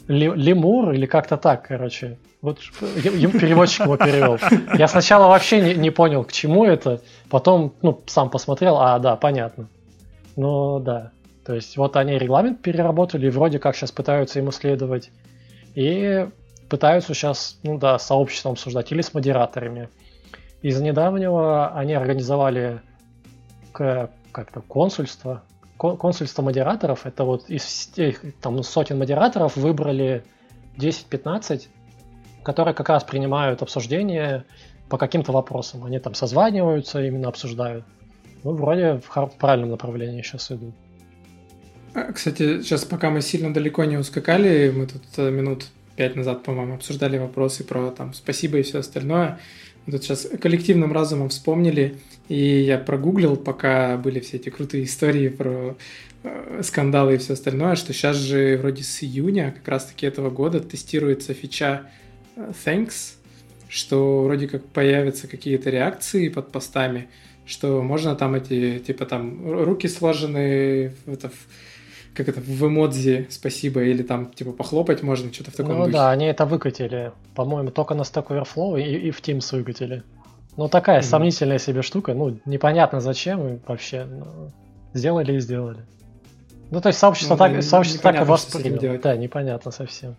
[0.07, 2.17] лемур или как-то так, короче.
[2.41, 4.37] Вот переводчик его перевел.
[4.77, 9.15] Я сначала вообще не, не понял, к чему это, потом, ну, сам посмотрел, а, да,
[9.15, 9.69] понятно.
[10.35, 11.11] Ну, да.
[11.45, 15.09] То есть вот они регламент переработали, вроде как сейчас пытаются ему следовать.
[15.75, 16.27] И
[16.69, 19.89] пытаются сейчас, ну да, с сообществом обсуждать или с модераторами.
[20.61, 22.81] Из недавнего они организовали
[23.71, 25.43] как-то консульство.
[25.91, 30.23] Консульство модераторов, это вот из тех, там, сотен модераторов выбрали
[30.77, 31.67] 10-15,
[32.43, 34.45] которые как раз принимают обсуждения
[34.89, 35.83] по каким-то вопросам.
[35.83, 37.85] Они там созваниваются, именно обсуждают.
[38.43, 40.73] Ну, вроде в правильном направлении сейчас идут.
[41.93, 45.65] А, кстати, сейчас пока мы сильно далеко не ускакали, мы тут э, минут
[45.95, 49.39] пять назад, по-моему, обсуждали вопросы про там спасибо и все остальное.
[49.85, 51.97] Тут сейчас коллективным разумом вспомнили,
[52.29, 55.75] и я прогуглил, пока были все эти крутые истории про
[56.23, 60.61] э, скандалы и все остальное, что сейчас же вроде с июня как раз-таки этого года
[60.61, 61.89] тестируется фича
[62.37, 63.15] э, Thanks,
[63.67, 67.09] что вроде как появятся какие-то реакции под постами,
[67.45, 71.29] что можно там эти, типа там руки сложены, это,
[72.13, 75.93] как это, в эмодзи спасибо, или там, типа, похлопать можно, что-то в таком Ну духе.
[75.93, 77.11] да, они это выкатили.
[77.35, 80.03] По-моему, только на Stack Overflow и, и в Teams выкатили.
[80.55, 81.03] Ну, такая mm-hmm.
[81.03, 82.13] сомнительная себе штука.
[82.13, 84.05] Ну, непонятно зачем вообще.
[84.05, 84.51] Ну,
[84.93, 85.79] сделали и сделали.
[86.69, 88.97] Ну, то есть сообщество ну, так, да, сообщество так и восприняло.
[88.97, 90.15] Да, непонятно совсем.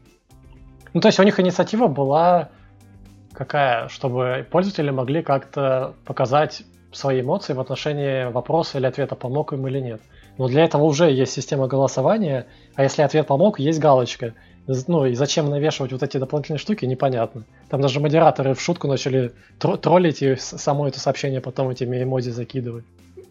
[0.93, 2.51] Ну, то есть у них инициатива была
[3.33, 9.67] какая, чтобы пользователи могли как-то показать свои эмоции в отношении вопроса или ответа, помог им
[9.67, 10.01] или нет.
[10.39, 14.35] Но для этого уже есть система голосования, а если ответ помог, есть галочка.
[14.67, 17.45] Ну и зачем навешивать вот эти дополнительные штуки, непонятно.
[17.69, 22.31] Там даже модераторы в шутку начали тро- троллить и само это сообщение потом этими эмодзи
[22.31, 22.85] закидывать.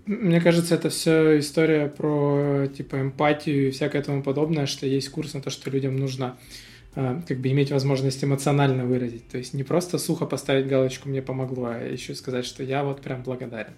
[0.06, 5.34] Мне кажется, это все история про типа эмпатию и всякое тому подобное, что есть курс
[5.34, 6.38] на то, что людям нужно
[6.96, 9.28] э, как бы иметь возможность эмоционально выразить.
[9.30, 13.02] То есть не просто сухо поставить галочку «мне помогло», а еще сказать, что я вот
[13.02, 13.74] прям благодарен.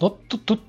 [0.00, 0.60] Ну, тут, тут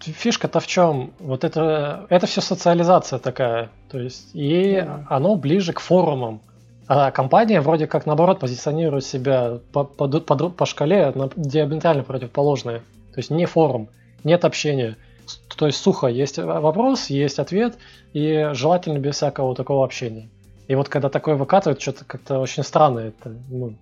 [0.00, 1.12] фишка-то в чем?
[1.18, 3.70] Вот это, это все социализация такая.
[3.90, 5.06] То есть, и mm-hmm.
[5.08, 6.40] оно ближе к форумам.
[6.86, 12.80] А компания вроде как наоборот позиционирует себя по, по, по, по шкале на диаметрально противоположная.
[13.12, 13.88] То есть не форум,
[14.22, 14.96] нет общения.
[15.56, 17.78] То есть сухо, есть вопрос, есть ответ,
[18.12, 20.28] и желательно без всякого такого общения.
[20.68, 23.74] И вот когда такое выкатывают, что-то как-то очень странно, это ну,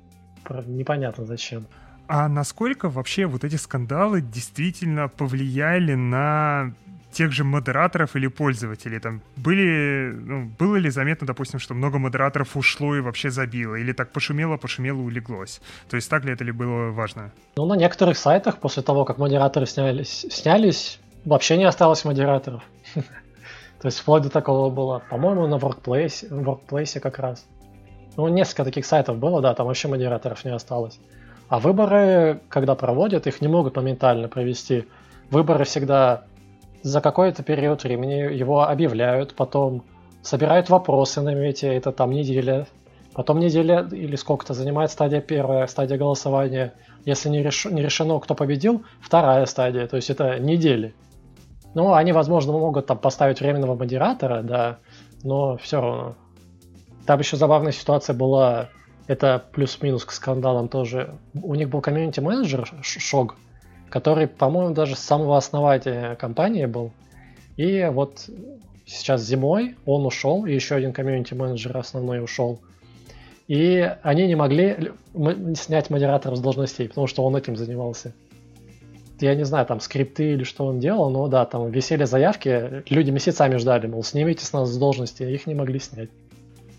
[0.66, 1.66] непонятно зачем.
[2.14, 6.75] А насколько вообще вот эти скандалы действительно повлияли на
[7.11, 8.98] тех же модераторов или пользователей?
[9.01, 13.77] Там были, ну, было ли заметно, допустим, что много модераторов ушло и вообще забило?
[13.77, 15.62] Или так пошумело, пошумело, улеглось?
[15.88, 17.33] То есть так ли это ли было важно?
[17.57, 22.62] Ну, на некоторых сайтах после того, как модераторы снялись, снялись вообще не осталось модераторов.
[22.94, 27.46] То есть вплоть до такого было, по-моему, на Workplace, Workplace как раз.
[28.18, 31.01] Ну, несколько таких сайтов было, да, там вообще модераторов не осталось.
[31.52, 34.86] А выборы, когда проводят, их не могут моментально провести.
[35.30, 36.22] Выборы всегда
[36.82, 39.84] за какой-то период времени его объявляют, потом
[40.22, 42.66] собирают вопросы на мете, это там неделя,
[43.12, 46.72] потом неделя или сколько-то занимает стадия первая, стадия голосования.
[47.04, 47.66] Если не, реш...
[47.66, 50.94] не решено, кто победил, вторая стадия, то есть это недели.
[51.74, 54.78] Ну, они, возможно, могут там поставить временного модератора, да,
[55.22, 56.14] но все равно.
[57.04, 58.70] Там еще забавная ситуация была
[59.06, 61.14] это плюс-минус к скандалам тоже.
[61.34, 63.36] У них был комьюнити-менеджер Шог,
[63.88, 66.92] который, по-моему, даже с самого основания компании был.
[67.56, 68.28] И вот
[68.86, 72.60] сейчас зимой он ушел, и еще один комьюнити-менеджер основной ушел.
[73.48, 74.92] И они не могли
[75.56, 78.14] снять модератора с должностей, потому что он этим занимался.
[79.20, 83.10] Я не знаю, там скрипты или что он делал, но да, там висели заявки, люди
[83.10, 86.10] месяцами ждали, мол, снимите с нас с должности, их не могли снять.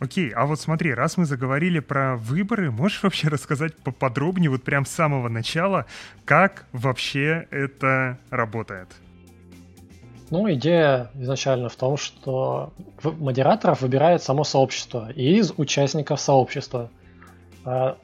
[0.03, 4.85] Окей, а вот смотри, раз мы заговорили про выборы, можешь вообще рассказать поподробнее, вот прям
[4.85, 5.85] с самого начала,
[6.25, 8.89] как вообще это работает?
[10.29, 16.89] Ну, идея изначально в том, что модераторов выбирает само сообщество из участников сообщества.
[17.63, 17.97] А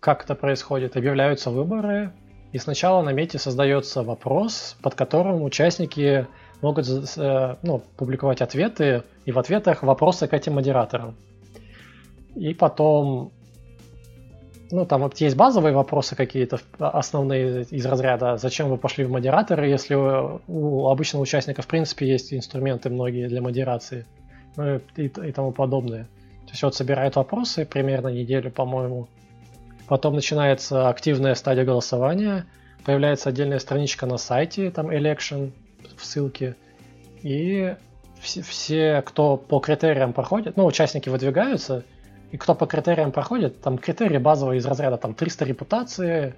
[0.00, 0.96] как это происходит?
[0.96, 2.10] Объявляются выборы,
[2.50, 6.26] и сначала на мете создается вопрос, под которым участники
[6.60, 11.16] могут э, ну, публиковать ответы, и в ответах вопросы к этим модераторам.
[12.34, 13.32] И потом,
[14.70, 19.68] ну, там вот есть базовые вопросы какие-то основные из разряда, зачем вы пошли в модераторы,
[19.68, 24.04] если у обычного участника, в принципе, есть инструменты многие для модерации,
[24.56, 26.04] ну, и, и тому подобное.
[26.46, 29.06] То есть вот собирают вопросы примерно неделю, по-моему.
[29.86, 32.46] Потом начинается активная стадия голосования,
[32.84, 35.52] появляется отдельная страничка на сайте, там election,
[35.96, 36.56] в ссылке.
[37.22, 37.76] И
[38.20, 41.84] все, все, кто по критериям проходит, ну, участники выдвигаются,
[42.30, 46.34] и кто по критериям проходит, там критерии базовые из разряда там 300 репутации,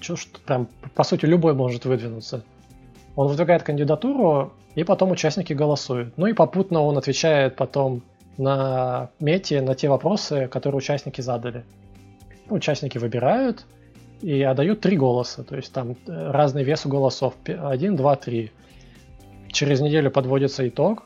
[0.00, 2.44] что что прям, по сути, любой может выдвинуться.
[3.14, 6.16] Он выдвигает кандидатуру, и потом участники голосуют.
[6.18, 8.02] Ну и попутно он отвечает потом
[8.36, 11.64] на мете на те вопросы, которые участники задали.
[12.50, 13.64] Участники выбирают
[14.20, 17.34] и отдают три голоса, то есть там э, разный вес у голосов.
[17.46, 18.52] Один, два, три
[19.50, 21.04] через неделю подводится итог.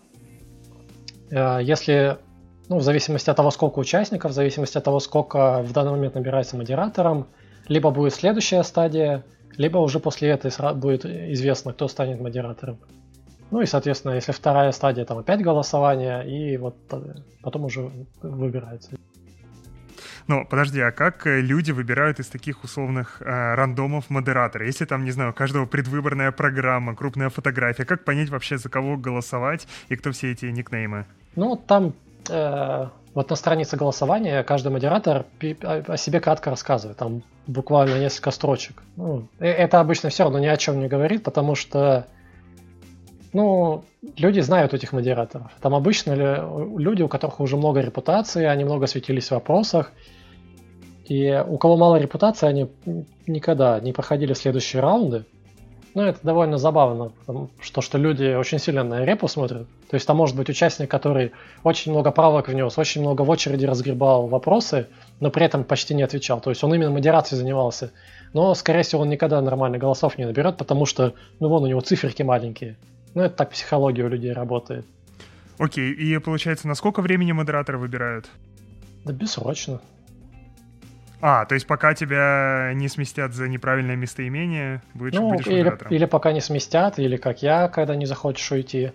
[1.31, 2.19] Э, если,
[2.69, 6.15] ну, в зависимости от того, сколько участников, в зависимости от того, сколько в данный момент
[6.15, 7.29] набирается модератором,
[7.69, 9.25] либо будет следующая стадия,
[9.57, 12.79] либо уже после этой будет известно, кто станет модератором.
[13.51, 16.77] Ну и, соответственно, если вторая стадия, там опять голосование, и вот
[17.43, 17.91] потом уже
[18.23, 18.91] выбирается.
[20.29, 23.25] Но подожди, а как э, люди выбирают из таких условных э,
[23.55, 24.65] рандомов модератора?
[24.65, 28.97] Если там, не знаю, у каждого предвыборная программа, крупная фотография, как понять вообще, за кого
[28.97, 31.07] голосовать и кто все эти никнеймы?
[31.37, 31.95] Ну, там
[32.29, 38.83] э, вот на странице голосования каждый модератор о себе кратко рассказывает, там буквально несколько строчек.
[38.97, 42.07] Ну, э, это обычно все равно ни о чем не говорит, потому что
[43.33, 43.85] ну,
[44.17, 45.53] люди знают этих модераторов.
[45.61, 46.15] Там обычно
[46.77, 49.93] люди, у которых уже много репутации, они много светились в вопросах.
[51.07, 52.71] И у кого мало репутации, они
[53.27, 55.25] никогда не проходили следующие раунды.
[55.95, 57.13] Ну, это довольно забавно,
[57.61, 59.67] что, что люди очень сильно на репу смотрят.
[59.89, 61.33] То есть там может быть участник, который
[61.65, 64.87] очень много правок внес, очень много в очереди разгребал вопросы,
[65.19, 66.41] но при этом почти не отвечал.
[66.41, 67.91] То есть он именно модерацией занимался.
[68.33, 71.81] Но, скорее всего, он никогда нормально голосов не наберет, потому что, ну, вон у него
[71.81, 72.77] циферки маленькие.
[73.15, 74.87] Ну, это так психология у людей работает.
[75.59, 78.31] Окей, и получается, на сколько времени модераторы выбирают?
[79.05, 79.81] Да бессрочно.
[81.23, 85.93] А, то есть пока тебя не сместят за неправильное местоимение, будешь, ну, будешь или, модератором?
[85.93, 88.93] или пока не сместят, или как я, когда не захочешь уйти.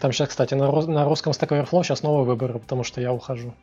[0.00, 3.12] Там сейчас, кстати, на, рус- на русском Stack Overflow сейчас новый выбор, потому что я
[3.12, 3.54] ухожу.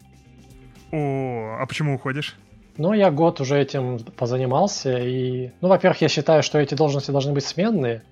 [0.91, 2.35] О, а почему уходишь?
[2.77, 5.51] Ну, я год уже этим позанимался, и...
[5.61, 8.03] Ну, во-первых, я считаю, что эти должности должны быть сменные,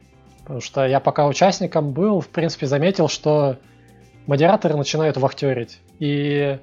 [0.42, 3.58] потому что я пока участником был, в принципе, заметил, что
[4.28, 6.60] модераторы начинают вахтерить, и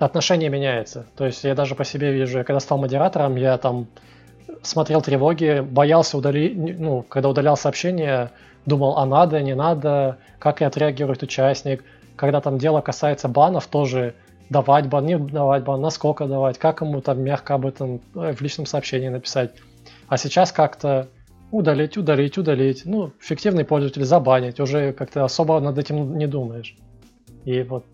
[0.00, 1.06] отношение меняется.
[1.16, 3.86] То есть я даже по себе вижу, я когда стал модератором, я там
[4.62, 8.30] смотрел тревоги, боялся удалить, ну, когда удалял сообщение,
[8.66, 11.84] думал, а надо, не надо, как отреагирует участник.
[12.16, 14.14] Когда там дело касается банов, тоже
[14.48, 18.40] давать бан, не давать бан, насколько давать, как ему там мягко об этом э, в
[18.40, 19.52] личном сообщении написать.
[20.08, 21.08] А сейчас как-то
[21.50, 22.82] удалить, удалить, удалить.
[22.84, 26.76] Ну, фиктивный пользователь забанить, уже как-то особо над этим не думаешь.
[27.44, 27.84] И вот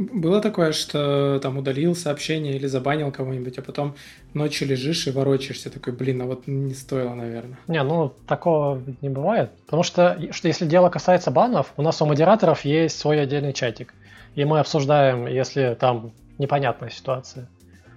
[0.00, 3.94] было такое, что там удалил сообщение или забанил кого-нибудь, а потом
[4.32, 7.58] ночью лежишь и ворочаешься, такой, блин, а вот не стоило, наверное.
[7.68, 9.50] Не, ну такого не бывает.
[9.66, 13.94] Потому что, что если дело касается банов, у нас у модераторов есть свой отдельный чатик.
[14.34, 17.46] И мы обсуждаем, если там непонятная ситуация.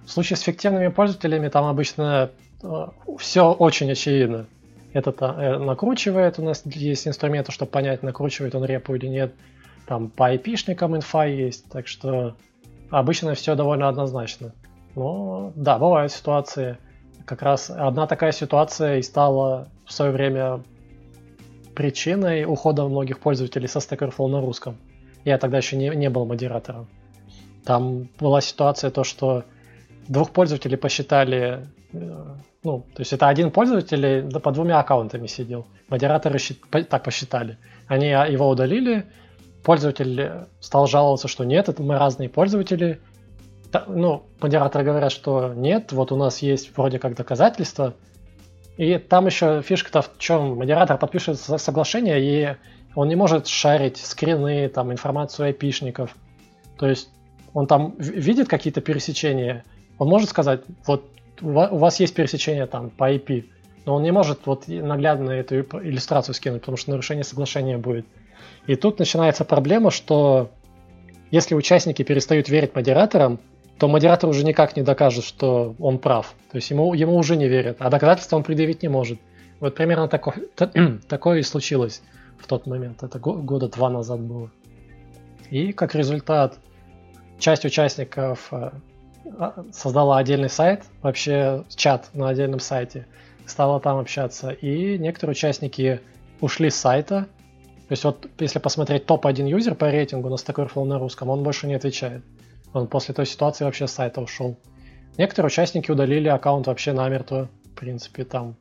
[0.04, 2.30] В случае с фиктивными пользователями там обычно
[2.62, 2.86] э,
[3.18, 4.46] все очень очевидно.
[4.92, 9.32] Это э, накручивает, у нас есть инструменты, чтобы понять, накручивает он репу или нет
[9.86, 12.36] там по IP-шникам инфа есть, так что
[12.90, 14.52] обычно все довольно однозначно.
[14.94, 16.78] Но да, бывают ситуации.
[17.24, 20.62] Как раз одна такая ситуация и стала в свое время
[21.74, 24.76] причиной ухода многих пользователей со Stack Overflow на русском.
[25.24, 26.86] Я тогда еще не, не был модератором.
[27.64, 29.44] Там была ситуация то, что
[30.06, 32.24] двух пользователей посчитали, э,
[32.62, 35.66] ну, то есть это один пользователь по двумя аккаунтами сидел.
[35.88, 36.38] Модераторы
[36.88, 37.58] так посчитали.
[37.86, 39.06] Они его удалили,
[39.64, 43.00] пользователь стал жаловаться, что нет, это мы разные пользователи.
[43.88, 47.94] Ну, модераторы говорят, что нет, вот у нас есть вроде как доказательства.
[48.76, 50.56] И там еще фишка-то в чем?
[50.56, 52.56] Модератор подпишет соглашение, и
[52.94, 56.14] он не может шарить скрины, там, информацию айпишников.
[56.78, 57.08] То есть
[57.52, 59.64] он там видит какие-то пересечения,
[59.98, 61.04] он может сказать, вот
[61.40, 63.46] у вас есть пересечение там по IP,
[63.86, 68.06] но он не может вот наглядно эту иллюстрацию скинуть, потому что нарушение соглашения будет.
[68.66, 70.50] И тут начинается проблема, что
[71.30, 73.40] если участники перестают верить модераторам,
[73.78, 76.34] то модератор уже никак не докажет, что он прав.
[76.50, 79.18] То есть ему, ему уже не верят, а доказательства он предъявить не может.
[79.60, 80.34] Вот примерно тако,
[81.08, 82.02] такое и случилось
[82.38, 83.02] в тот момент.
[83.02, 84.50] Это года два назад было.
[85.50, 86.58] И как результат,
[87.38, 88.70] часть участников э,
[89.38, 93.06] а, создала отдельный сайт, вообще чат на отдельном сайте,
[93.46, 94.50] стала там общаться.
[94.50, 96.00] И некоторые участники
[96.40, 97.26] ушли с сайта,
[97.88, 101.42] то есть вот если посмотреть топ-1 юзер по рейтингу на Stack Overflow на русском, он
[101.42, 102.22] больше не отвечает.
[102.72, 104.58] Он после той ситуации вообще с сайта ушел.
[105.18, 107.48] Некоторые участники удалили аккаунт вообще намертво.
[107.72, 108.56] В принципе, там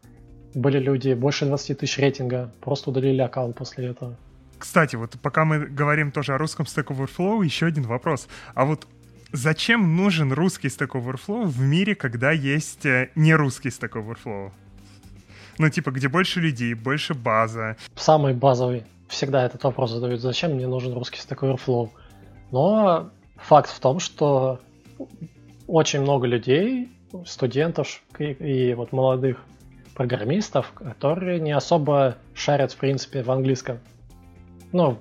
[0.53, 4.17] были люди больше 20 тысяч рейтинга, просто удалили аккаунт после этого.
[4.59, 8.27] Кстати, вот пока мы говорим тоже о русском Stack Overflow, еще один вопрос.
[8.53, 8.87] А вот
[9.31, 14.51] зачем нужен русский Stack Overflow в мире, когда есть э, не русский Stack Overflow?
[15.59, 17.77] Ну, типа, где больше людей, больше база.
[17.95, 18.83] Самый базовый
[19.13, 21.89] всегда этот вопрос задают, зачем мне нужен русский Stack Overflow.
[22.51, 24.59] Но факт в том, что
[25.67, 26.89] очень много людей,
[27.25, 29.43] студентов и, и вот молодых
[29.95, 33.79] программистов, которые не особо шарят, в принципе, в английском.
[34.71, 34.97] Ну,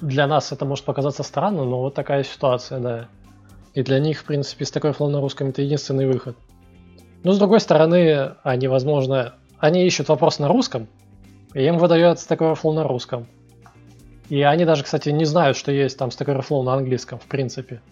[0.00, 3.08] для нас это может показаться странно, но вот такая ситуация, да.
[3.74, 6.36] И для них, в принципе, Stack Overflow на русском это единственный выход.
[7.24, 10.88] Но с другой стороны, они, возможно, они ищут вопрос на русском,
[11.54, 13.26] и им выдается Stack Overflow на русском.
[14.32, 17.82] И они даже, кстати, не знают, что есть там Stack Overflow на английском, в принципе.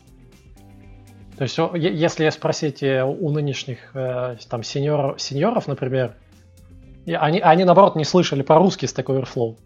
[1.37, 6.15] То есть, если спросить у нынешних э, там сеньор, сеньоров, например,
[7.07, 9.59] они, они, наоборот, не слышали по-русски Stack Overflow.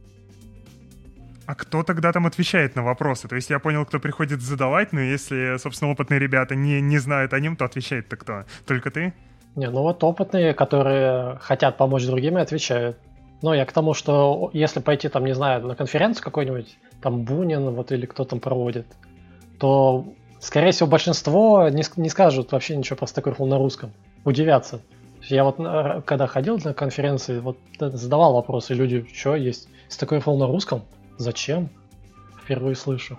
[1.46, 3.28] А кто тогда там отвечает на вопросы?
[3.28, 7.34] То есть я понял, кто приходит задавать, но если, собственно, опытные ребята не, не знают
[7.34, 8.46] о нем, то отвечает-то кто?
[8.66, 9.14] Только ты?
[9.54, 12.98] Не, ну вот опытные, которые хотят помочь другим, и отвечают.
[13.44, 17.74] Но я к тому, что если пойти, там, не знаю, на конференцию какой-нибудь, там Бунин
[17.74, 18.86] вот или кто там проводит,
[19.58, 20.06] то,
[20.40, 23.92] скорее всего, большинство не, не скажут вообще ничего про Stack на русском.
[24.24, 24.80] Удивятся.
[25.24, 29.68] Я вот э, когда ходил на конференции, вот задавал вопросы, люди, что есть?
[29.90, 30.80] Airflow на русском?
[31.18, 31.68] Зачем?
[32.42, 33.18] Впервые слышу.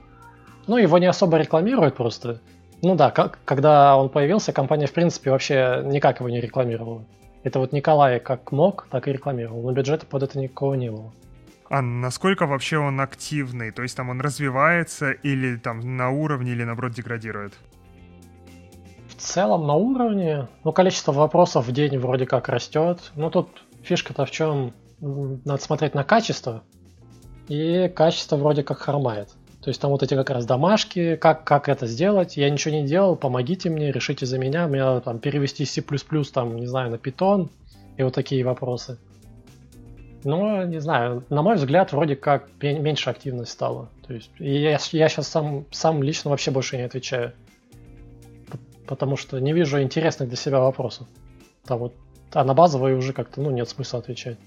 [0.65, 2.41] Ну, его не особо рекламируют просто.
[2.81, 7.03] Ну да, как, когда он появился, компания, в принципе, вообще никак его не рекламировала.
[7.45, 11.13] Это вот Николай как мог, так и рекламировал, но бюджета под это никакого не было.
[11.69, 13.69] А насколько вообще он активный?
[13.69, 17.53] То есть там он развивается или там на уровне, или наоборот деградирует?
[19.09, 23.11] В целом на уровне, ну, количество вопросов в день вроде как растет.
[23.15, 24.73] Ну, тут фишка-то в чем?
[24.99, 26.63] Надо смотреть на качество,
[27.47, 29.29] и качество вроде как хромает.
[29.65, 32.85] То есть там вот эти как раз домашки, как, как это сделать, я ничего не
[32.85, 35.83] делал, помогите мне, решите за меня, мне там перевести C++,
[36.31, 37.49] там, не знаю, на Python,
[37.97, 38.99] и вот такие вопросы.
[40.23, 43.89] Но, не знаю, на мой взгляд, вроде как меньше активность стала.
[44.05, 47.33] То есть я, я сейчас сам, сам лично вообще больше не отвечаю.
[48.85, 51.07] Потому что не вижу интересных для себя вопросов.
[51.65, 51.95] Там вот,
[52.33, 54.37] а на базовые уже как-то, ну, нет смысла отвечать.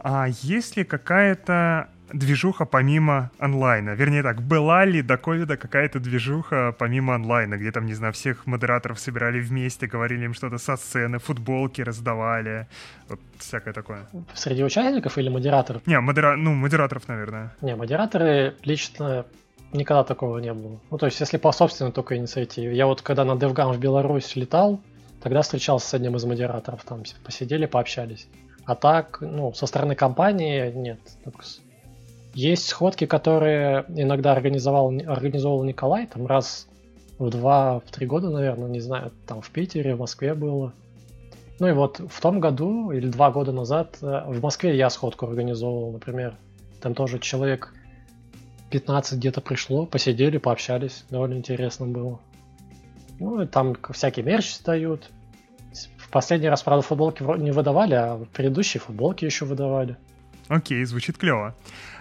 [0.00, 3.90] А есть ли какая-то движуха помимо онлайна?
[3.90, 8.46] Вернее так, была ли до ковида какая-то движуха помимо онлайна, где там, не знаю, всех
[8.46, 12.66] модераторов собирали вместе, говорили им что-то со сцены, футболки раздавали,
[13.08, 14.06] вот всякое такое?
[14.34, 15.86] Среди участников или модераторов?
[15.86, 16.36] Не, модера...
[16.36, 17.52] ну, модераторов, наверное.
[17.60, 19.24] Не, модераторы лично
[19.72, 20.80] никогда такого не было.
[20.90, 22.74] Ну, то есть, если по собственной только инициативе.
[22.76, 24.80] Я вот когда на DevGam в Беларусь летал,
[25.22, 28.28] тогда встречался с одним из модераторов, там посидели, пообщались.
[28.64, 31.00] А так, ну, со стороны компании нет.
[32.34, 36.68] Есть сходки, которые иногда организовал, организовал Николай, там раз
[37.18, 40.72] в два, в три года, наверное, не знаю, там в Питере, в Москве было.
[41.58, 45.26] Ну и вот в том году или два года назад э, в Москве я сходку
[45.26, 46.36] организовывал, например.
[46.80, 47.74] Там тоже человек
[48.70, 52.20] 15 где-то пришло, посидели, пообщались, довольно интересно было.
[53.18, 55.10] Ну и там всякие мерч дают.
[55.96, 59.96] В последний раз, правда, футболки не выдавали, а предыдущие футболки еще выдавали.
[60.48, 61.54] Окей, звучит клево.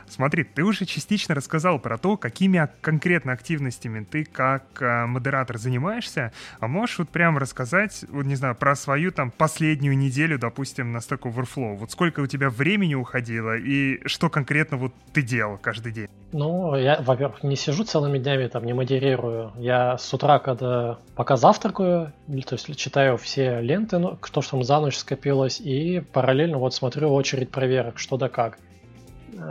[0.09, 6.31] Смотри, ты уже частично рассказал про то, какими конкретно активностями ты как э, модератор занимаешься,
[6.59, 10.97] а можешь вот прям рассказать, вот не знаю, про свою там последнюю неделю, допустим, на
[10.97, 11.75] Stack Overflow.
[11.75, 16.07] Вот сколько у тебя времени уходило и что конкретно вот ты делал каждый день?
[16.31, 19.51] Ну, я, во-первых, не сижу целыми днями, там, не модерирую.
[19.57, 24.79] Я с утра, когда пока завтракаю, то есть читаю все ленты, ну, что там за
[24.79, 28.57] ночь скопилось, и параллельно вот смотрю очередь проверок, что да как.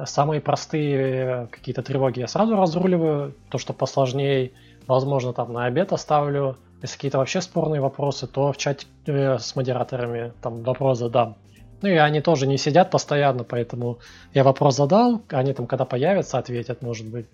[0.06, 4.52] Самые простые какие-то тревоги я сразу разруливаю, то, что посложнее,
[4.86, 6.56] возможно, там на обед оставлю.
[6.82, 11.36] Если какие-то вообще спорные вопросы, то в чате э, с модераторами там вопрос задам.
[11.82, 13.98] Ну и они тоже не сидят постоянно, поэтому
[14.34, 17.26] я вопрос задал, они там когда появятся, ответят, может быть.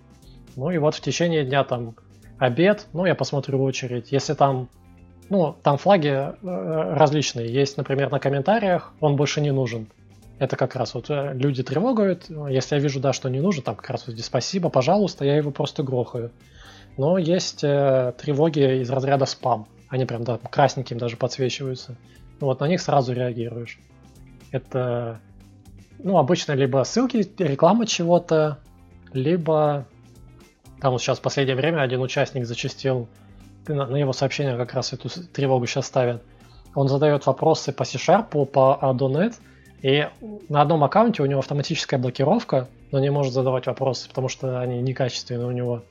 [0.57, 1.95] Ну и вот в течение дня там
[2.39, 4.13] обед, ну я посмотрю очередь.
[4.13, 4.69] Если там,
[5.29, 9.89] ну там флаги э, различные, есть, например, на комментариях, он больше не нужен.
[10.43, 12.29] Это как раз вот э, люди тревогают.
[12.51, 15.37] Если я вижу, да, что не нужно, там как раз вот здесь спасибо, пожалуйста, я
[15.37, 16.33] его просто грохаю.
[16.97, 19.69] Но есть э, тревоги из разряда спам.
[19.89, 21.97] Они прям да, красненьким даже подсвечиваются.
[22.41, 23.79] Ну вот на них сразу реагируешь.
[24.51, 25.21] Это,
[26.01, 28.59] ну, обычно либо ссылки, реклама чего-то,
[29.13, 29.87] либо
[30.81, 33.07] там вот сейчас в последнее время один участник зачастил,
[33.69, 36.21] на, на его сообщение как раз эту тревогу сейчас ставят.
[36.75, 39.37] Он задает вопросы по C-Sharp, по Adonet,
[39.83, 40.09] и
[40.49, 44.81] на одном аккаунте у него автоматическая блокировка, но не может задавать вопросы, потому что они
[44.81, 45.83] некачественные у него.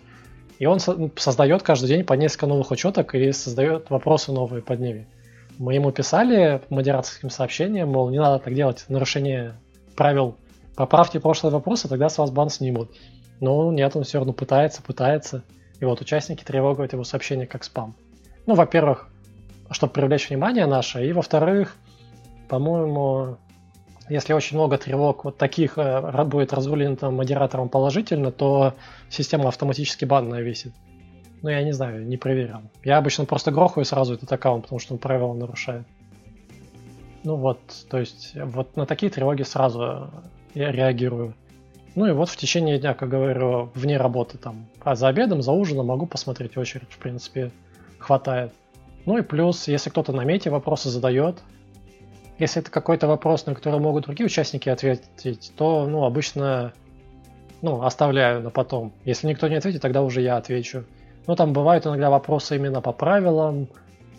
[0.60, 5.08] И он создает каждый день по несколько новых учеток и создает вопросы новые под ними.
[5.58, 9.56] Мы ему писали модераторским сообщением, мол, не надо так делать, нарушение
[9.96, 10.38] правил.
[10.76, 12.92] Поправьте прошлые вопросы, тогда с вас бан снимут.
[13.42, 15.44] Но нет, он все равно пытается, пытается.
[15.80, 17.96] И вот участники тревогают его сообщение как спам.
[18.46, 19.10] Ну, во-первых,
[19.70, 21.76] чтобы привлечь внимание наше, и во-вторых,
[22.48, 23.38] по-моему,
[24.12, 28.74] если очень много тревог вот таких э, будет разрулено модератором положительно, то
[29.10, 30.74] система автоматически бан навесит.
[31.42, 32.62] Ну, я не знаю, не проверял.
[32.84, 35.88] Я обычно просто грохаю сразу этот аккаунт, потому что он правила нарушает.
[37.24, 37.60] Ну вот,
[37.90, 40.10] то есть вот на такие тревоги сразу
[40.54, 41.34] я реагирую.
[41.96, 44.68] Ну и вот в течение дня, как говорю, вне работы там.
[44.82, 47.52] А за обедом, за ужином могу посмотреть очередь, в принципе,
[47.98, 48.52] хватает.
[49.06, 51.38] Ну и плюс, если кто-то на мете вопросы задает,
[52.42, 56.74] если это какой-то вопрос, на который могут другие участники ответить, то, ну, обычно,
[57.62, 58.94] ну, оставляю на потом.
[59.06, 60.84] Если никто не ответит, тогда уже я отвечу.
[61.28, 63.68] Ну, там бывают иногда вопросы именно по правилам.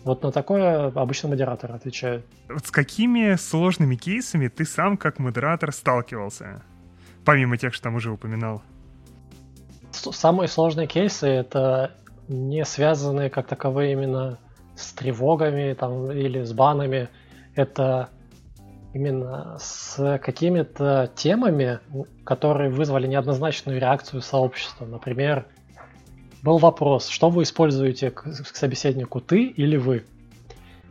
[0.05, 2.25] Вот на такое обычно модератор отвечает.
[2.47, 6.63] Вот с какими сложными кейсами ты сам как модератор сталкивался?
[7.25, 8.61] Помимо тех, что там уже упоминал.
[9.91, 11.91] Самые сложные кейсы— это
[12.29, 14.39] не связанные как таковые именно
[14.75, 17.09] с тревогами там, или с банами.
[17.55, 18.09] Это
[18.93, 21.79] именно с какими-то темами,
[22.23, 24.85] которые вызвали неоднозначную реакцию сообщества.
[24.85, 25.45] Например,
[26.43, 30.05] был вопрос, что вы используете к, собеседнику, ты или вы?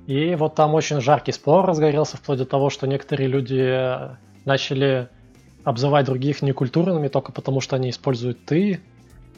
[0.07, 5.09] И вот там очень жаркий спор разгорелся, вплоть до того, что некоторые люди начали
[5.63, 8.81] обзывать других некультурными только потому, что они используют ты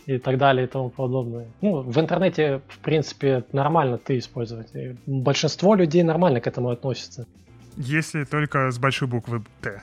[0.07, 1.47] и так далее и тому подобное.
[1.61, 4.75] Ну, в интернете, в принципе, нормально ты использовать.
[4.75, 7.27] И большинство людей нормально к этому относятся.
[7.77, 9.83] Если только с большой буквы Т.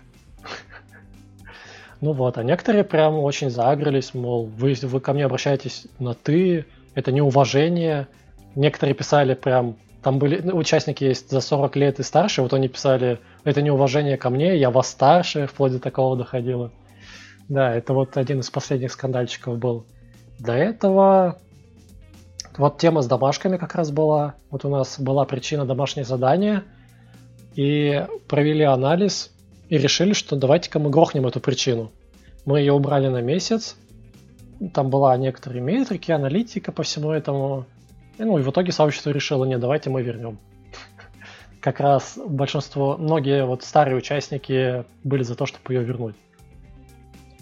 [2.00, 6.66] Ну вот, а некоторые прям очень загрелись, мол, вы, вы ко мне обращаетесь на «ты»,
[6.96, 8.08] это неуважение.
[8.56, 12.70] Некоторые писали прям, там были ну, участники есть за 40 лет и старше, вот они
[12.70, 16.72] писали, это неуважение ко мне, я вас старше, вплоть до такого доходило.
[17.50, 19.86] Да, это вот один из последних скандальчиков был.
[20.42, 21.38] До этого
[22.58, 24.34] вот тема с домашками как раз была.
[24.50, 26.64] Вот у нас была причина домашнее задание,
[27.54, 29.32] и провели анализ,
[29.70, 31.92] и решили, что давайте-ка мы грохнем эту причину.
[32.46, 33.76] Мы ее убрали на месяц,
[34.74, 37.66] там была некоторые метрики, аналитика по всему этому.
[38.18, 40.40] И, ну и в итоге сообщество решило, нет, давайте мы вернем.
[41.62, 46.16] Как раз большинство, многие вот старые участники были за то, чтобы ее вернуть.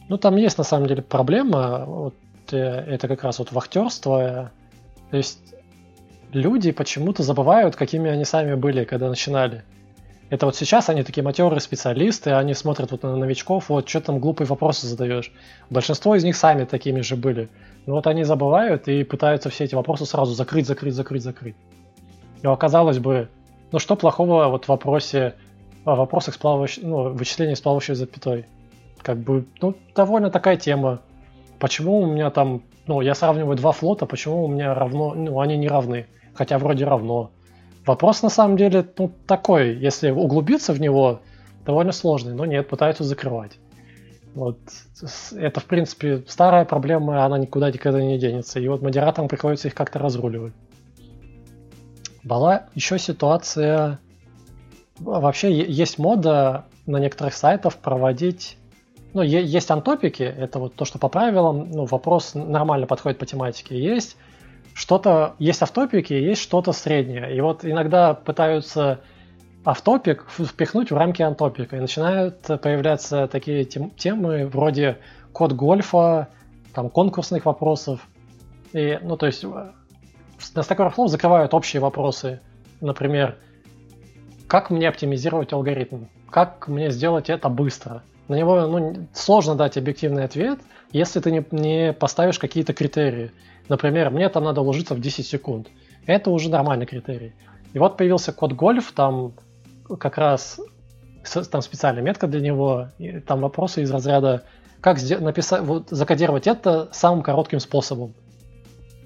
[0.10, 2.16] Ну там есть на самом деле проблема, вот,
[2.58, 4.52] это как раз вот вахтерство.
[5.12, 5.40] То есть
[6.32, 9.64] люди почему-то забывают, какими они сами были, когда начинали.
[10.30, 14.20] Это вот сейчас они такие матерые специалисты, они смотрят вот на новичков, вот что там
[14.20, 15.32] глупые вопросы задаешь.
[15.72, 17.50] Большинство из них сами такими же были.
[17.88, 21.56] Но вот они забывают и пытаются все эти вопросы сразу закрыть, закрыть, закрыть, закрыть.
[22.44, 23.28] И оказалось бы,
[23.72, 25.34] ну что плохого вот в вопросе,
[25.84, 28.46] в вопросах с плавающей, ну, вычисления с плавающей запятой?
[29.02, 31.02] Как бы, ну, довольно такая тема.
[31.60, 35.58] Почему у меня там, ну, я сравниваю два флота, почему у меня равно, ну, они
[35.58, 37.32] не равны, хотя вроде равно.
[37.86, 41.22] Вопрос на самом деле ну, такой, если углубиться в него,
[41.66, 43.58] довольно сложный, но нет, пытаются закрывать.
[44.36, 44.58] Вот.
[45.36, 48.60] Это, в принципе, старая проблема, она никуда никогда не денется.
[48.60, 50.54] И вот модераторам приходится их как-то разруливать.
[52.24, 54.00] Была еще ситуация...
[55.00, 58.59] Вообще есть мода на некоторых сайтах проводить...
[59.14, 63.80] Ну, есть антопики, это вот то, что по правилам, ну, вопрос нормально подходит по тематике.
[63.80, 64.18] Есть
[64.76, 67.36] что-то есть автопики, есть что-то среднее.
[67.36, 69.02] И вот иногда пытаются
[69.66, 71.76] автопик впихнуть в рамки антопика.
[71.76, 75.00] И начинают появляться такие тем, темы вроде
[75.34, 76.30] код гольфа,
[76.74, 78.08] там, конкурсных вопросов.
[78.74, 79.74] И, ну, то есть на
[80.40, 82.42] Stack Overflow закрывают общие вопросы.
[82.80, 83.38] Например,
[84.48, 86.06] как мне оптимизировать алгоритм?
[86.30, 88.04] Как мне сделать это быстро?
[88.30, 90.60] На него ну, сложно дать объективный ответ,
[90.92, 93.32] если ты не, не поставишь какие-то критерии.
[93.68, 95.68] Например, мне там надо уложиться в 10 секунд.
[96.06, 97.34] Это уже нормальный критерий.
[97.74, 99.34] И вот появился код гольф, там
[100.00, 100.60] как раз
[101.52, 104.44] там специальная метка для него, и там вопросы из разряда,
[104.80, 108.14] как написать, вот, закодировать это самым коротким способом.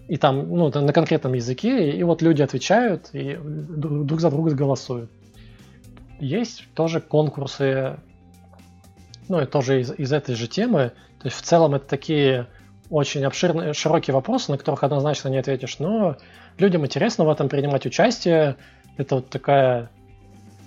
[0.09, 4.53] И там, ну, на конкретном языке, и, и вот люди отвечают, и друг за друга
[4.53, 5.09] голосуют.
[6.19, 7.97] Есть тоже конкурсы,
[9.29, 10.91] ну, и тоже из, из этой же темы.
[11.19, 12.47] То есть в целом это такие
[12.89, 16.17] очень обширные, широкие вопросы, на которых однозначно не ответишь, но
[16.57, 18.55] людям интересно в этом принимать участие.
[18.97, 19.89] Это вот такая...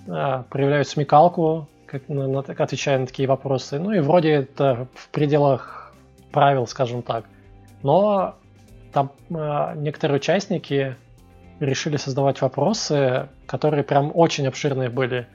[0.09, 3.79] А, проявляют смекалку, как, на, на, отвечая на такие вопросы.
[3.79, 5.93] Ну и вроде это в пределах
[6.31, 7.25] правил, скажем так.
[7.83, 8.35] Но
[8.93, 10.95] там а, некоторые участники
[11.59, 15.27] решили создавать вопросы, которые прям очень обширные были.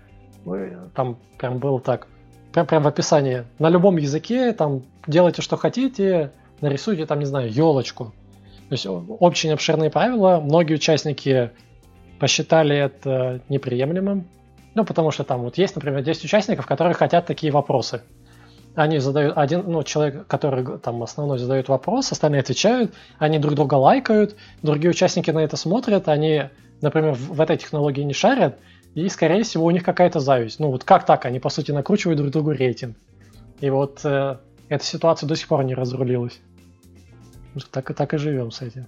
[0.95, 2.09] Там прям было так,
[2.53, 3.45] прям, прям в описании.
[3.59, 8.13] На любом языке там делайте, что хотите, нарисуйте там, не знаю, елочку.
[8.69, 11.51] То есть очень обширные правила, многие участники
[12.19, 14.27] посчитали это неприемлемым,
[14.75, 18.03] ну, потому что там вот есть, например, 10 участников, которые хотят такие вопросы.
[18.75, 23.75] Они задают, один, ну, человек, который там основной задает вопрос, остальные отвечают, они друг друга
[23.75, 26.45] лайкают, другие участники на это смотрят, они,
[26.81, 28.59] например, в этой технологии не шарят,
[28.95, 30.61] и, скорее всего, у них какая-то зависть.
[30.61, 31.25] Ну, вот как так?
[31.25, 32.97] Они, по сути, накручивают друг другу рейтинг.
[33.61, 34.37] И вот э,
[34.69, 36.41] эта ситуация до сих пор не разрулилась.
[37.71, 38.87] Так так и живем с этим.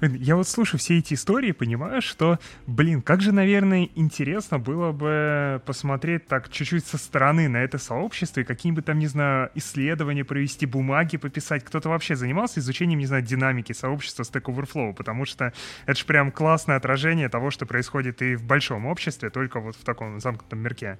[0.00, 5.62] Я вот слушаю все эти истории, понимаю, что, блин, как же, наверное, интересно было бы
[5.64, 10.66] посмотреть так чуть-чуть со стороны на это сообщество и какие-нибудь там, не знаю, исследования провести,
[10.66, 11.64] бумаги пописать.
[11.64, 15.52] Кто-то вообще занимался изучением, не знаю, динамики сообщества Stack Overflow, потому что
[15.86, 19.84] это же прям классное отражение того, что происходит и в большом обществе, только вот в
[19.84, 20.98] таком замкнутом мирке.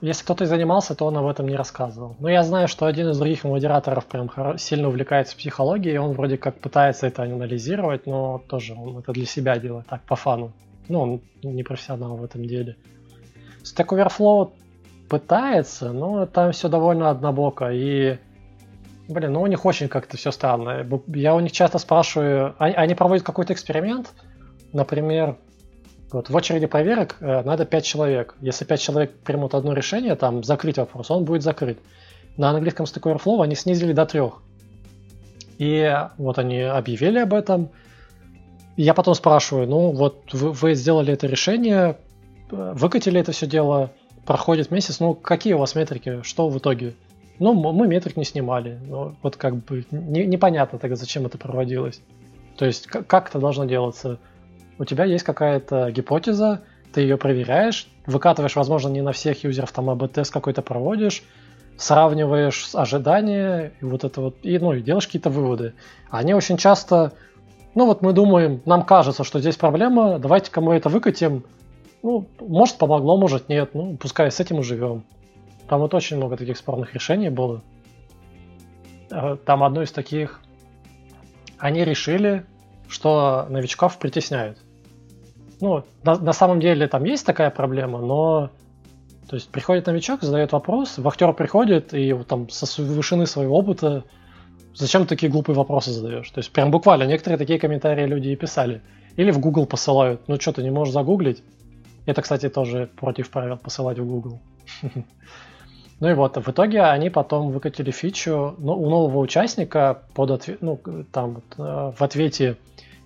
[0.00, 2.16] Если кто-то и занимался, то он об этом не рассказывал.
[2.18, 6.36] Но я знаю, что один из других модераторов прям сильно увлекается психологией, и он вроде
[6.36, 10.52] как пытается это анализировать, но тоже он это для себя делает, так, по фану.
[10.88, 12.76] Ну, он не профессионал в этом деле.
[13.62, 14.52] Stack Overflow
[15.08, 18.18] пытается, но там все довольно однобоко, и
[19.08, 20.84] Блин, ну у них очень как-то все странно.
[21.06, 24.12] Я у них часто спрашиваю, они, они проводят какой-то эксперимент,
[24.72, 25.36] например,
[26.12, 28.34] вот в очереди проверок э, надо 5 человек.
[28.40, 31.78] Если 5 человек примут одно решение, там, закрыть вопрос, он будет закрыт.
[32.36, 34.42] На английском Stack Overflow они снизили до трех.
[35.58, 37.70] И вот они объявили об этом.
[38.76, 41.98] Я потом спрашиваю, ну вот вы, вы сделали это решение,
[42.50, 43.90] э, выкатили это все дело,
[44.26, 46.94] проходит месяц, ну какие у вас метрики, что в итоге?
[47.38, 48.78] Ну, мы метрик не снимали.
[48.86, 52.00] Ну, вот как бы не, непонятно тогда, зачем это проводилось.
[52.56, 54.18] То есть, как, как это должно делаться?
[54.78, 56.62] У тебя есть какая-то гипотеза,
[56.92, 61.22] ты ее проверяешь, выкатываешь, возможно, не на всех юзеров, там АБ-тест какой-то проводишь,
[61.76, 65.74] сравниваешь ожидания, и вот это вот, и, ну, и делаешь какие-то выводы.
[66.10, 67.12] Они очень часто,
[67.74, 71.44] ну вот мы думаем, нам кажется, что здесь проблема, давайте-ка мы это выкатим,
[72.02, 75.04] ну, может помогло, может нет, ну, пускай с этим и живем.
[75.68, 77.62] Там вот очень много таких спорных решений было.
[79.10, 80.40] Э, там одно из таких,
[81.58, 82.46] они решили,
[82.88, 84.58] что новичков притесняют
[85.60, 88.50] ну, на, на самом деле там есть такая проблема, но
[89.28, 94.04] то есть приходит новичок, задает вопрос, вахтер приходит и вот, там со вышины своего опыта
[94.76, 96.30] зачем такие глупые вопросы задаешь?
[96.30, 98.82] То есть прям буквально некоторые такие комментарии люди и писали.
[99.16, 101.42] Или в Google посылают, ну что, ты не можешь загуглить?
[102.04, 104.40] Это, кстати, тоже против правил посылать в Google.
[105.98, 110.58] Ну и вот, в итоге они потом выкатили фичу, ну, у нового участника под ответ,
[110.60, 110.78] ну,
[111.10, 112.58] там э, в ответе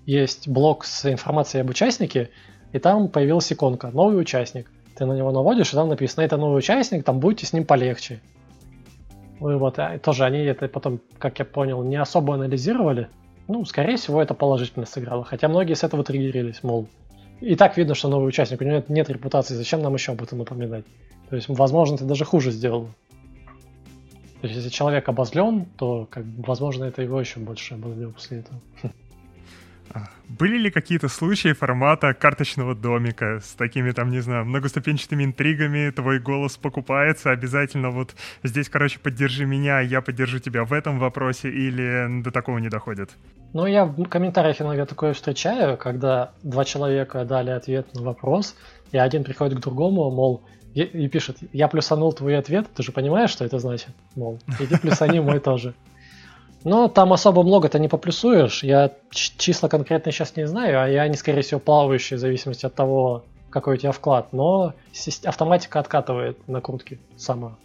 [0.06, 2.30] есть блок с информацией об участнике,
[2.72, 4.70] и там появилась иконка «Новый участник».
[4.96, 8.20] Ты на него наводишь, и там написано «Это новый участник, там будете с ним полегче».
[9.40, 13.08] Ну и вот, а, тоже они это потом, как я понял, не особо анализировали.
[13.48, 15.24] Ну, скорее всего, это положительно сыграло.
[15.24, 16.88] Хотя многие с этого триггерились, мол,
[17.40, 20.22] и так видно, что новый участник, у него нет, нет репутации, зачем нам еще об
[20.22, 20.84] этом напоминать?
[21.30, 22.88] То есть, возможно, ты даже хуже сделал.
[24.40, 28.60] То есть, если человек обозлен, то, как, возможно, это его еще больше обозлил после этого.
[30.28, 36.20] Были ли какие-то случаи формата карточного домика с такими там, не знаю, многоступенчатыми интригами, твой
[36.20, 42.22] голос покупается, обязательно вот здесь, короче, поддержи меня, я поддержу тебя в этом вопросе, или
[42.22, 43.10] до такого не доходит?
[43.52, 48.56] Ну, я в комментариях иногда такое встречаю, когда два человека дали ответ на вопрос,
[48.92, 52.92] и один приходит к другому, мол, и, и пишет, я плюсанул твой ответ, ты же
[52.92, 53.90] понимаешь, что это значит?
[54.14, 55.74] Мол, иди плюсани мой тоже.
[56.64, 58.62] Но там особо много-то не поплюсуешь.
[58.62, 62.74] Я числа конкретно сейчас не знаю, а я они, скорее всего, плавающие в зависимости от
[62.74, 64.32] того, какой у тебя вклад.
[64.32, 64.74] Но
[65.24, 67.56] автоматика откатывает накрутки сама.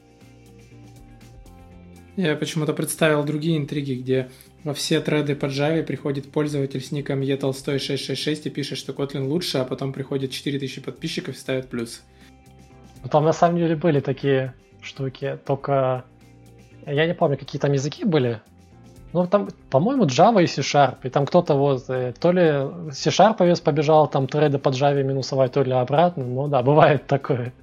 [2.15, 4.29] Я почему-то представил другие интриги, где
[4.63, 9.57] во все треды по Java приходит пользователь с ником etolstoy666 и пишет, что Kotlin лучше,
[9.57, 12.03] а потом приходит 4000 подписчиков и ставит плюс.
[13.03, 16.05] Ну, там на самом деле были такие штуки, только
[16.85, 18.41] я не помню, какие там языки были,
[19.15, 20.97] ну, там, по-моему, Java и C-Sharp.
[21.03, 25.63] И там кто-то вот, э, то ли C-Sharp побежал там треды под Java минусовать, то
[25.63, 26.25] ли обратно.
[26.25, 27.53] Ну да, бывает такое.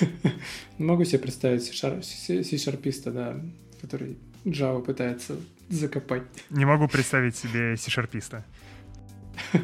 [0.78, 3.36] Могу себе представить C-Sharpиста, да,
[3.80, 5.36] который Java пытается
[5.70, 6.24] закопать.
[6.50, 8.44] Не могу представить себе C-Sharpиста.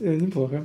[0.00, 0.64] Э, неплохо.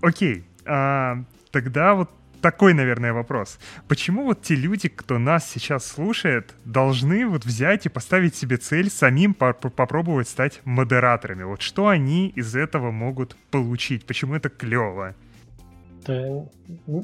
[0.00, 0.44] Окей.
[0.64, 2.08] А, тогда вот
[2.40, 3.58] такой, наверное, вопрос.
[3.88, 8.90] Почему вот те люди, кто нас сейчас слушает, должны вот взять и поставить себе цель
[8.90, 11.42] самим попробовать стать модераторами?
[11.42, 14.06] Вот что они из этого могут получить?
[14.06, 15.14] Почему это клево?
[16.06, 16.44] Да,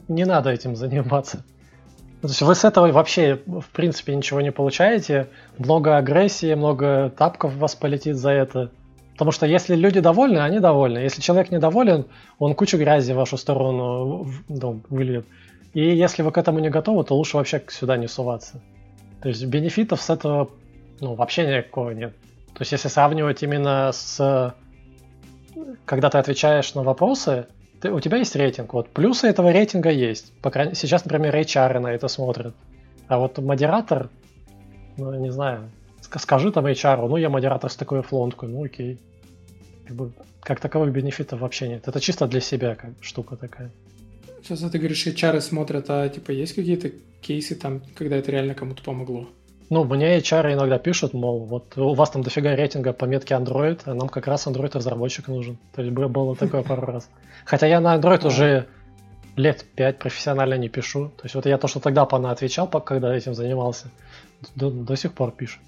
[0.09, 1.45] не надо этим заниматься.
[2.22, 5.28] То есть вы с этого вообще, в принципе, ничего не получаете.
[5.59, 8.70] Много агрессии, много тапков вас полетит за это.
[9.15, 10.99] Потому что если люди довольны, они довольны.
[10.99, 12.07] Если человек недоволен,
[12.39, 15.27] он кучу грязи в вашу сторону ну, выльет.
[15.73, 18.61] И если вы к этому не готовы, то лучше вообще сюда не суваться.
[19.23, 20.51] То есть бенефитов с этого
[21.01, 22.15] ну, вообще никакого нет.
[22.55, 24.55] То есть если сравнивать именно с...
[25.85, 27.47] Когда ты отвечаешь на вопросы,
[27.81, 28.73] ты, у тебя есть рейтинг.
[28.73, 30.33] Вот плюсы этого рейтинга есть.
[30.41, 30.75] По крайней...
[30.75, 32.55] Сейчас, например, HR на это смотрят.
[33.07, 34.09] А вот модератор,
[34.97, 35.71] ну, не знаю,
[36.21, 38.99] скажи там HR, ну я модератор с такой флонткой, ну окей.
[39.87, 41.89] Как, бы, как таковых бенефитов вообще нет.
[41.89, 43.71] Это чисто для себя как штука такая.
[44.43, 46.91] Сейчас ты говоришь, HR смотрят, а типа есть какие-то
[47.21, 49.29] кейсы там, когда это реально кому-то помогло?
[49.71, 53.81] Ну, мне HR иногда пишут, мол, вот у вас там дофига рейтинга по метке Android,
[53.87, 55.57] а нам как раз Android разработчик нужен.
[55.75, 57.09] То есть было такое пару раз.
[57.47, 58.67] Хотя я на Android уже
[59.37, 61.09] лет пять профессионально не пишу.
[61.17, 63.91] То есть вот я то, что тогда пана отвечал, когда этим занимался,
[64.55, 65.61] до, до сих пор пишу.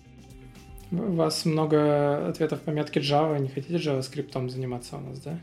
[0.93, 3.39] У вас много ответов по метке Java.
[3.39, 5.39] Не хотите JavaScript заниматься у нас, да?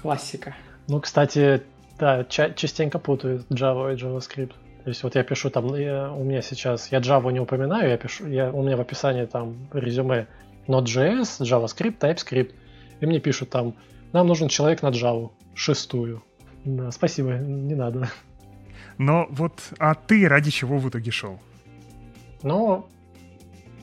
[0.00, 0.54] Классика.
[0.88, 1.62] Ну, кстати,
[1.98, 4.52] да, ча- частенько путают Java и JavaScript.
[4.84, 7.96] То есть вот я пишу там, я, у меня сейчас, я Java не упоминаю, я
[7.96, 10.28] пишу, я, у меня в описании там резюме
[10.68, 12.54] Node.js, JavaScript, TypeScript.
[13.00, 13.74] И мне пишут там,
[14.12, 16.22] нам нужен человек на Java, шестую.
[16.64, 18.10] Да, спасибо, не надо.
[18.98, 21.40] Но вот, а ты ради чего в итоге шел?
[22.42, 22.86] Ну,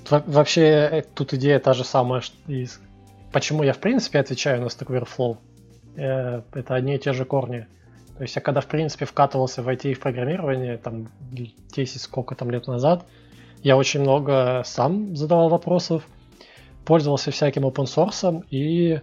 [0.09, 2.79] вообще, э, тут идея та же самая, из...
[3.31, 5.37] почему я в принципе отвечаю на Stack Overflow.
[5.95, 7.67] Э, это одни и те же корни.
[8.17, 12.35] То есть я когда в принципе вкатывался в IT и в программирование, там 10 сколько
[12.35, 13.05] там лет назад,
[13.63, 16.03] я очень много сам задавал вопросов,
[16.85, 19.01] пользовался всяким open source, и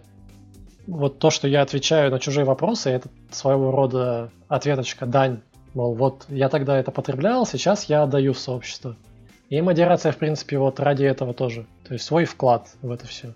[0.86, 5.40] вот то, что я отвечаю на чужие вопросы, это своего рода ответочка, дань.
[5.74, 8.96] Мол, вот я тогда это потреблял, сейчас я отдаю в сообщество.
[9.50, 11.66] И модерация, в принципе, вот ради этого тоже.
[11.84, 13.34] То есть свой вклад в это все.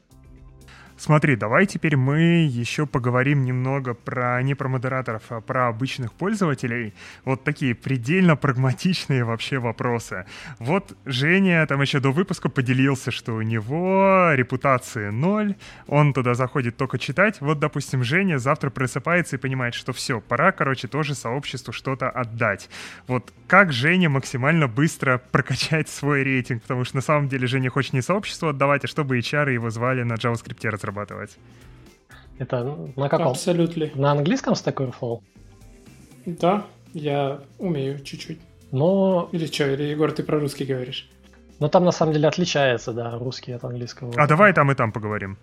[1.05, 6.94] Смотри, давай теперь мы еще поговорим немного про не про модераторов, а про обычных пользователей.
[7.26, 10.24] Вот такие предельно прагматичные вообще вопросы.
[10.59, 15.57] Вот Женя там еще до выпуска поделился, что у него репутации ноль,
[15.88, 17.38] он туда заходит только читать.
[17.42, 22.70] Вот, допустим, Женя завтра просыпается и понимает, что все, пора, короче, тоже сообществу что-то отдать.
[23.09, 26.62] Вот как Женя максимально быстро прокачать свой рейтинг?
[26.62, 30.02] Потому что на самом деле Женя хочет не сообществу отдавать, а чтобы HR его звали
[30.02, 31.36] на JavaScript разрабатывать.
[32.38, 33.28] Это на каком?
[33.28, 33.90] Абсолютно.
[33.95, 35.20] На английском Stack Overflow?
[36.26, 38.40] Да, я умею чуть-чуть.
[38.72, 39.28] Но...
[39.32, 41.09] Или что, или, Егор, ты про русский говоришь?
[41.61, 44.12] Ну, там на самом деле отличается, да, русский от английского.
[44.16, 45.38] А давай там и там поговорим.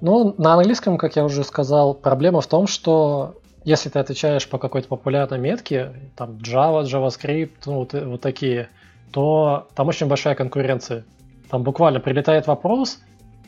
[0.00, 3.34] Ну, на английском, как я уже сказал, проблема в том, что
[3.64, 8.70] если ты отвечаешь по какой-то популярной метке, там Java, JavaScript, ну, вот, вот такие,
[9.12, 11.04] то там очень большая конкуренция.
[11.50, 13.00] Там буквально прилетает вопрос,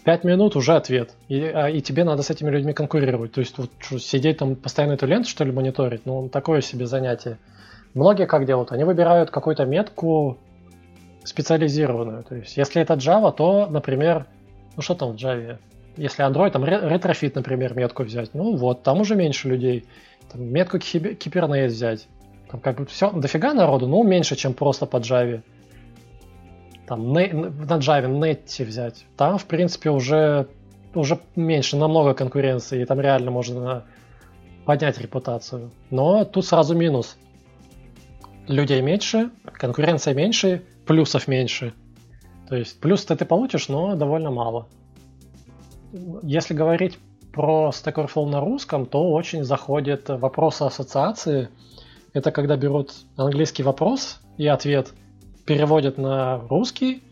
[0.04, 1.14] 5 минут уже ответ.
[1.28, 3.32] И, а, и тебе надо с этими людьми конкурировать.
[3.32, 6.86] То есть вот, что, сидеть там постоянно эту ленту, что ли, мониторить, ну, такое себе
[6.86, 7.38] занятие.
[7.94, 8.72] Многие как делают?
[8.72, 10.38] Они выбирают какую-то метку
[11.24, 12.22] специализированную.
[12.24, 14.26] То есть, если это Java, то, например,
[14.76, 15.58] ну что там в Java?
[15.96, 19.86] Если Android, там Retrofit, например, метку взять, ну вот, там уже меньше людей.
[20.30, 22.08] Там, метку Kubernetes взять.
[22.50, 25.42] Там как бы все, дофига народу, ну меньше, чем просто по Java
[26.86, 30.48] там на, на Java, Netty взять, там, в принципе, уже,
[30.94, 33.84] уже меньше, намного конкуренции, и там реально можно
[34.66, 35.70] поднять репутацию.
[35.90, 37.16] Но тут сразу минус.
[38.46, 41.72] Людей меньше, конкуренция меньше, плюсов меньше.
[42.48, 44.66] То есть плюс-то ты получишь, но довольно мало.
[46.22, 46.98] Если говорить
[47.32, 51.48] про Stack Overflow на русском, то очень заходит вопрос ассоциации.
[52.12, 54.92] Это когда берут английский вопрос и ответ–
[55.44, 57.02] переводят на русский,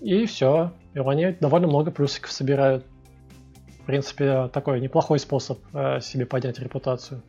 [0.00, 0.72] и все.
[0.94, 2.84] И они довольно много плюсиков собирают.
[3.82, 7.22] В принципе, такой неплохой способ э, себе поднять репутацию.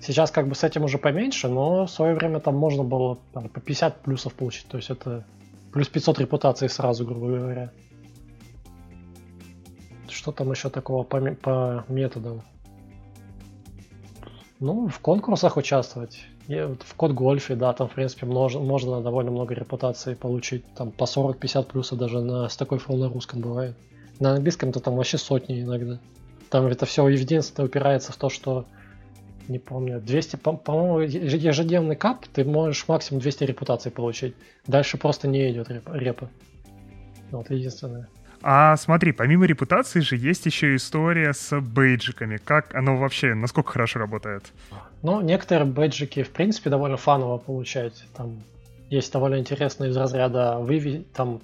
[0.00, 3.48] Сейчас как бы с этим уже поменьше, но в свое время там можно было там,
[3.48, 4.66] по 50 плюсов получить.
[4.68, 5.24] То есть это
[5.72, 7.72] плюс 500 репутации сразу, грубо говоря.
[10.10, 12.42] Что там еще такого по, по методам?
[14.60, 16.26] Ну, в конкурсах участвовать.
[16.46, 20.64] В код гольфе, да, там, в принципе, можно, можно довольно много репутации получить.
[20.74, 23.74] Там по 40-50 плюсов даже на, с такой фрол на русском бывает.
[24.20, 25.98] На английском-то там вообще сотни иногда.
[26.50, 28.66] Там это все единственное упирается в то, что
[29.48, 34.34] не помню, 200, по- по-моему, ежедневный кап, ты можешь максимум 200 репутаций получить.
[34.66, 36.30] Дальше просто не идет репа.
[37.30, 38.08] Вот единственное.
[38.46, 42.36] А смотри, помимо репутации же есть еще история с бейджиками.
[42.36, 44.44] Как оно вообще, насколько хорошо работает?
[45.02, 48.04] Ну, некоторые бейджики, в принципе, довольно фаново получать.
[48.14, 48.42] Там
[48.90, 51.06] есть довольно интересные из разряда выви...
[51.14, 51.40] там,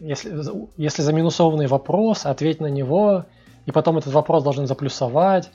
[0.00, 0.36] если,
[0.76, 3.26] если заминусованный вопрос, ответь на него,
[3.66, 5.52] и потом этот вопрос должен заплюсовать.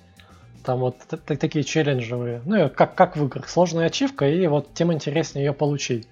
[0.63, 2.41] Там вот такие челленджевые.
[2.45, 3.49] Ну, как, как в играх.
[3.49, 6.07] Сложная ачивка, и вот тем интереснее ее получить.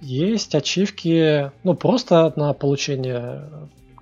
[0.00, 3.42] Есть ачивки, ну, просто на получение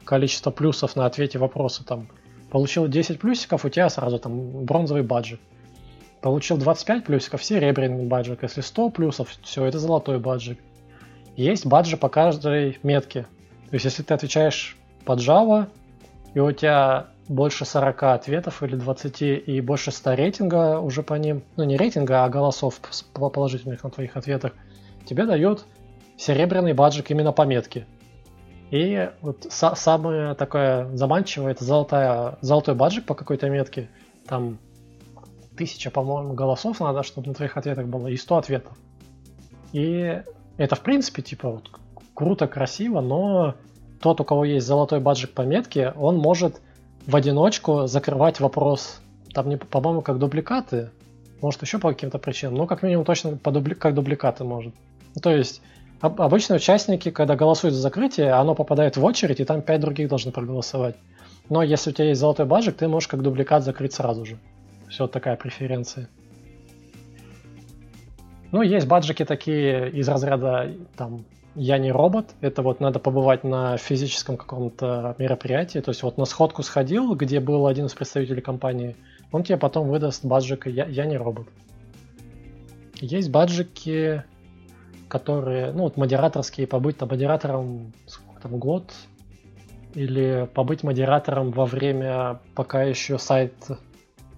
[0.04, 1.84] количество плюсов на ответе вопроса.
[1.84, 2.08] Там,
[2.50, 5.40] получил 10 плюсиков, у тебя сразу там бронзовый баджик.
[6.20, 8.42] Получил 25 плюсиков, серебряный баджик.
[8.42, 10.58] Если 100 плюсов, все, это золотой баджик.
[11.36, 13.26] Есть баджи по каждой метке.
[13.70, 15.66] То есть, если ты отвечаешь под Java,
[16.32, 21.42] и у тебя больше 40 ответов или 20 и больше 100 рейтинга уже по ним,
[21.56, 22.80] ну не рейтинга, а голосов
[23.12, 24.52] положительных на твоих ответах,
[25.06, 25.64] тебе дают
[26.16, 27.86] серебряный баджик именно по метке.
[28.74, 33.88] И вот са- самое такое заманчивое, это золотая, золотой баджик по какой-то метке.
[34.26, 34.58] Там
[35.56, 38.72] тысяча, по-моему, голосов надо, чтобы на твоих ответах было, и 100 ответов.
[39.72, 40.20] И
[40.56, 41.70] это, в принципе, типа, вот,
[42.14, 43.54] круто, красиво, но
[44.00, 46.60] тот, у кого есть золотой баджик по метке, он может
[47.06, 49.00] в одиночку закрывать вопрос.
[49.32, 50.90] Там, не, по-моему, как дубликаты,
[51.40, 54.74] может еще по каким-то причинам, но как минимум точно по дубли, как дубликаты может.
[55.14, 55.62] Ну, то есть
[56.06, 60.32] обычно участники, когда голосуют за закрытие, оно попадает в очередь, и там 5 других должны
[60.32, 60.96] проголосовать.
[61.48, 64.38] Но если у тебя есть золотой баджик, ты можешь как дубликат закрыть сразу же.
[64.88, 66.08] Все такая преференция.
[68.52, 71.24] Ну, есть баджики такие из разряда там
[71.56, 76.24] я не робот, это вот надо побывать на физическом каком-то мероприятии, то есть вот на
[76.24, 78.96] сходку сходил, где был один из представителей компании,
[79.30, 81.46] он тебе потом выдаст баджик я, я не робот.
[83.00, 84.24] Есть баджики,
[85.14, 88.92] которые, ну вот модераторские, побыть там модератором сколько там, год,
[89.94, 93.54] или побыть модератором во время, пока еще сайт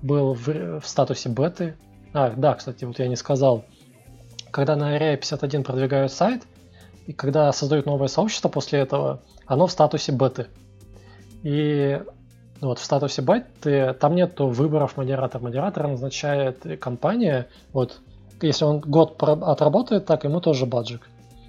[0.03, 1.77] был в, в статусе беты.
[2.13, 3.65] А, да, кстати, вот я не сказал.
[4.51, 6.43] Когда на Area 51 продвигают сайт,
[7.07, 10.49] и когда создают новое сообщество после этого, оно в статусе беты.
[11.43, 12.03] И
[12.61, 15.43] ну, вот в статусе беты там нет выборов модератора.
[15.43, 17.49] Модератор назначает компания.
[17.73, 18.03] Вот
[18.43, 21.09] если он год отработает так, ему тоже баджик.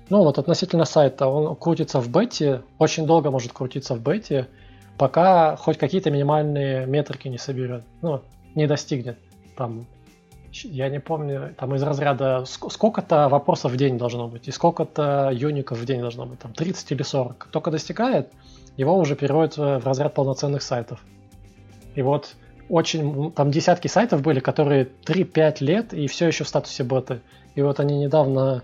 [0.09, 4.47] Ну вот относительно сайта, он крутится в бете, очень долго может крутиться в бете,
[4.97, 8.21] пока хоть какие-то минимальные метрики не соберет, ну,
[8.55, 9.17] не достигнет.
[9.57, 9.85] Там
[10.63, 15.77] я не помню, там из разряда сколько-то вопросов в день должно быть, и сколько-то юников
[15.77, 17.37] в день должно быть, там 30 или 40.
[17.37, 18.31] Как только достигает,
[18.77, 21.03] его уже переводят в разряд полноценных сайтов.
[21.95, 22.35] И вот
[22.69, 27.21] очень, там десятки сайтов были, которые 3-5 лет и все еще в статусе боты.
[27.55, 28.63] И вот они недавно,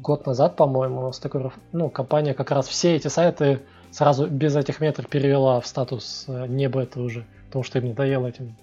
[0.00, 4.80] год назад, по-моему, с такой, ну, компания как раз все эти сайты сразу без этих
[4.80, 8.56] метров перевела в статус э, не бета уже, потому что им надоело этим,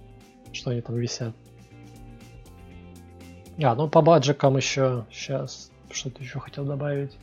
[0.52, 1.34] что они там висят.
[3.64, 7.16] А, ну по баджикам еще, сейчас, что-то еще хотел добавить.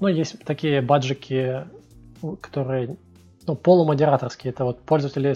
[0.00, 1.64] Ну, есть такие баджики,
[2.40, 2.96] которые
[3.46, 4.52] ну, полумодераторские.
[4.52, 5.34] Это вот пользователи,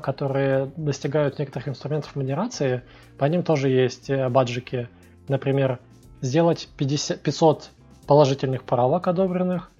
[0.00, 2.82] которые достигают некоторых инструментов модерации,
[3.18, 4.88] по ним тоже есть э, баджики.
[5.28, 5.78] Например,
[6.20, 7.70] сделать 50, 500
[8.06, 9.70] положительных правок одобренных,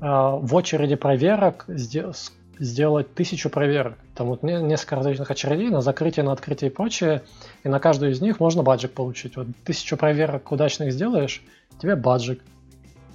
[0.00, 3.98] а, в очереди проверок сделать тысячу проверок.
[4.14, 7.22] Там вот несколько различных очередей на закрытие, на открытие и прочее,
[7.64, 9.36] и на каждую из них можно баджик получить.
[9.36, 11.42] Вот тысячу проверок удачных сделаешь,
[11.80, 12.40] тебе баджик.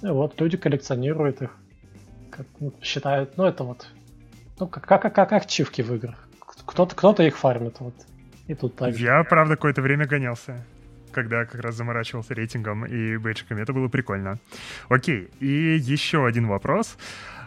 [0.02, 1.56] И вот люди коллекционируют их,
[2.30, 3.88] как, ну, считают, ну это вот,
[4.58, 6.28] ну как, как, как ачивки в играх.
[6.66, 7.94] Кто-то, кто-то их фармит, вот.
[8.46, 9.04] И тут так же.
[9.04, 10.64] Я, правда, какое-то время гонялся
[11.12, 13.60] когда как раз заморачивался рейтингом и бейджиками.
[13.60, 14.38] Это было прикольно.
[14.88, 16.96] Окей, и еще один вопрос.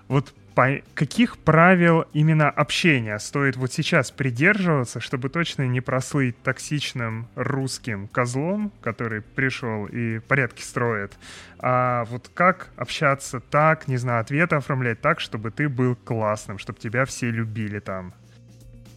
[0.08, 7.28] Вот по каких правил именно общения стоит вот сейчас придерживаться, чтобы точно не прослыть токсичным
[7.36, 11.14] русским козлом, который пришел и порядки строит,
[11.60, 16.80] а вот как общаться так, не знаю, ответы оформлять так, чтобы ты был классным, чтобы
[16.80, 18.14] тебя все любили там?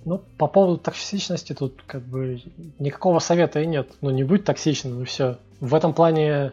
[0.04, 2.40] Ну, по поводу токсичности тут как бы
[2.78, 3.88] никакого совета и нет.
[4.00, 5.38] Ну, не будь токсичным, и все.
[5.58, 6.52] В этом плане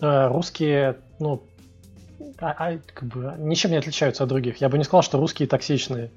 [0.00, 1.42] э, русские, ну,
[2.38, 4.60] а, а, как бы, ничем не отличаются от других.
[4.60, 6.10] Я бы не сказал, что русские токсичные.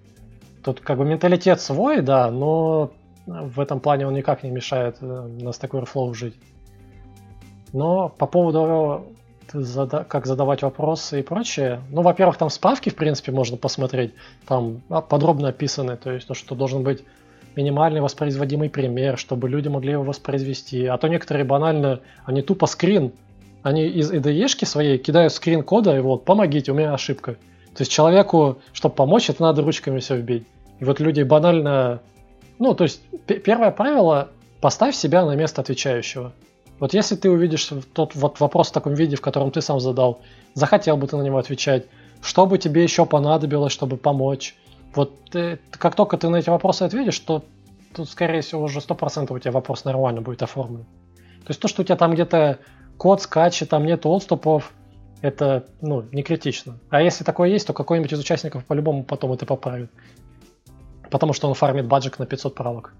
[0.63, 2.91] Тут как бы менталитет свой, да, но
[3.25, 6.35] в этом плане он никак не мешает э, на Stack Overflow жить.
[7.73, 9.05] Но по поводу
[10.07, 11.81] как задавать вопросы и прочее.
[11.89, 14.13] Ну, во-первых, там справки, в принципе, можно посмотреть.
[14.45, 17.03] Там а, подробно описаны, то есть то, что должен быть
[17.55, 20.85] минимальный воспроизводимый пример, чтобы люди могли его воспроизвести.
[20.85, 23.11] А то некоторые банально, они тупо скрин
[23.63, 27.33] они из IDE своей кидают скрин кода, и вот, помогите, у меня ошибка.
[27.75, 30.45] То есть человеку, чтобы помочь, это надо ручками все вбить.
[30.79, 32.01] И вот люди банально...
[32.57, 34.29] Ну, то есть первое правило–
[34.61, 36.33] поставь себя на место отвечающего.
[36.79, 40.21] Вот если ты увидишь тот вот вопрос в таком виде, в котором ты сам задал,
[40.53, 41.85] захотел бы ты на него отвечать,
[42.21, 44.55] что бы тебе еще понадобилось, чтобы помочь.
[44.95, 47.43] Вот ты, как только ты на эти вопросы ответишь, то
[47.95, 50.85] тут, скорее всего, уже 100% у тебя вопрос нормально будет оформлен.
[51.45, 52.59] То есть то, что у тебя там где-то
[52.99, 54.71] код скачет, там нет отступов,
[55.21, 56.77] это ну, не критично.
[56.89, 59.89] А если такое есть, то какой-нибудь из участников по-любому потом это поправит.
[61.09, 62.93] Потому что он фармит баджик на 500 правок.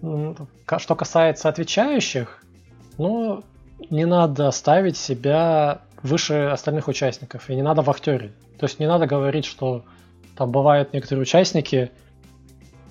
[0.00, 2.42] Что касается отвечающих,
[2.96, 3.42] ну,
[3.90, 8.32] не надо ставить себя выше остальных участников, и не надо вахтерить.
[8.58, 9.84] То есть не надо говорить, что
[10.36, 11.90] там бывают некоторые участники,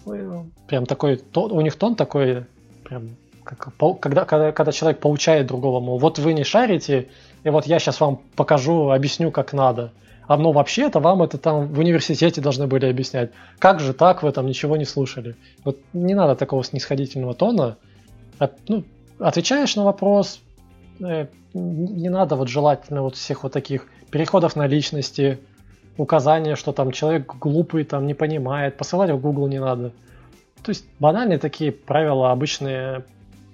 [0.04, 2.46] прям такой, у них тон такой,
[2.84, 7.10] прям как, когда, когда, когда человек получает другого, мол, вот вы не шарите,
[7.44, 9.91] и вот я сейчас вам покажу, объясню, как надо.
[10.28, 13.32] А ну вообще это вам это там в университете должны были объяснять.
[13.60, 15.36] Как же так, вы там ничего не слушали?
[15.66, 17.78] Вот не надо такого снисходительного тона.
[18.39, 18.84] От, ну,
[19.20, 20.39] отвечаешь на вопрос,
[21.02, 25.39] э, не надо вот желательно вот всех вот таких переходов на личности,
[25.98, 29.91] указания, что там человек глупый, там не понимает, посылать в Google не надо.
[30.64, 33.04] То есть банальные такие правила обычные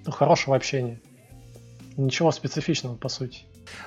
[0.06, 1.00] ну, хорошего общения.
[1.96, 3.42] Ничего специфичного, по сути.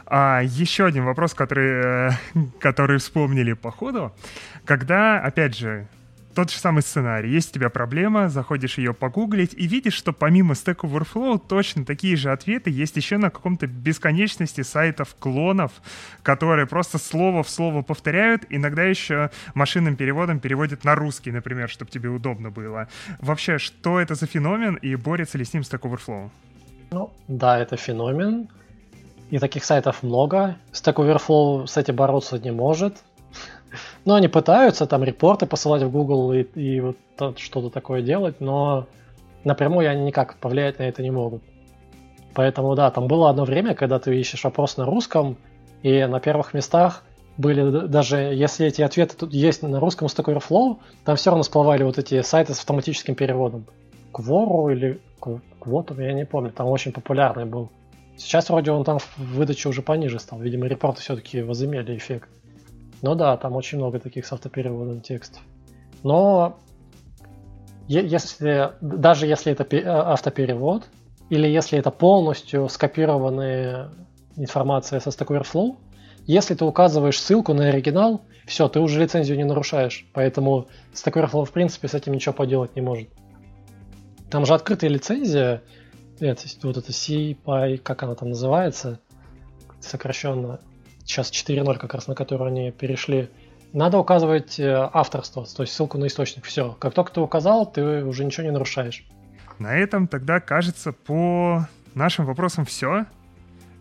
[0.06, 2.12] А, еще один вопрос, который, э,
[2.60, 4.14] который вспомнили по ходу.
[4.66, 5.88] Когда, опять же,
[6.34, 7.32] тот же самый сценарий.
[7.32, 12.16] Есть у тебя проблема, заходишь ее погуглить и видишь, что помимо Stack Overflow точно такие
[12.16, 15.72] же ответы есть еще на каком-то бесконечности сайтов клонов,
[16.24, 21.92] которые просто слово в слово повторяют, иногда еще машинным переводом переводят на русский, например, чтобы
[21.92, 22.88] тебе удобно было.
[23.20, 26.30] Вообще, что это за феномен и борется ли с ним Stack Overflow?
[26.92, 28.50] Ну, да, это феномен.
[29.30, 30.58] И таких сайтов много.
[30.72, 33.04] Stack Overflow с этим бороться не может.
[34.06, 36.98] Но они пытаются там репорты посылать в Google и, и вот
[37.38, 38.88] что-то такое делать, но
[39.44, 41.42] напрямую они никак повлиять на это не могут.
[42.34, 45.38] Поэтому да, там было одно время, когда ты ищешь вопрос на русском,
[45.84, 47.04] и на первых местах
[47.38, 51.84] были даже, если эти ответы тут есть на русском Stack Overflow, там все равно всплывали
[51.84, 53.66] вот эти сайты с автоматическим переводом.
[54.12, 55.00] Квору или
[55.60, 57.70] Квоту, я не помню, там очень популярный был.
[58.18, 60.40] Сейчас вроде он там в выдаче уже пониже стал.
[60.40, 62.30] Видимо, репорты все-таки возымели эффект.
[63.04, 65.42] Ну да, там очень много таких с автопереводом текстов.
[66.04, 66.58] Но
[67.90, 70.86] если, даже если это э, автоперевод,
[71.30, 73.92] или если это полностью скопированная
[74.38, 75.76] информация со Stack Overflow,
[76.26, 80.08] если ты указываешь ссылку на оригинал, все, ты уже лицензию не нарушаешь.
[80.14, 83.10] Поэтому Stack Overflow в принципе с этим ничего поделать не может.
[84.32, 85.62] Там же открытая лицензия,
[86.22, 89.02] это, вот это CPI, как она там называется,
[89.82, 90.62] сокращенно,
[91.06, 93.30] сейчас 4.0 как раз, на которую они перешли,
[93.74, 96.46] надо указывать э, авторство, то есть ссылку на источник.
[96.46, 96.78] Все.
[96.80, 99.04] Как только ты указал, ты уже ничего не нарушаешь.
[99.60, 103.06] На этом тогда, кажется, по нашим вопросам все.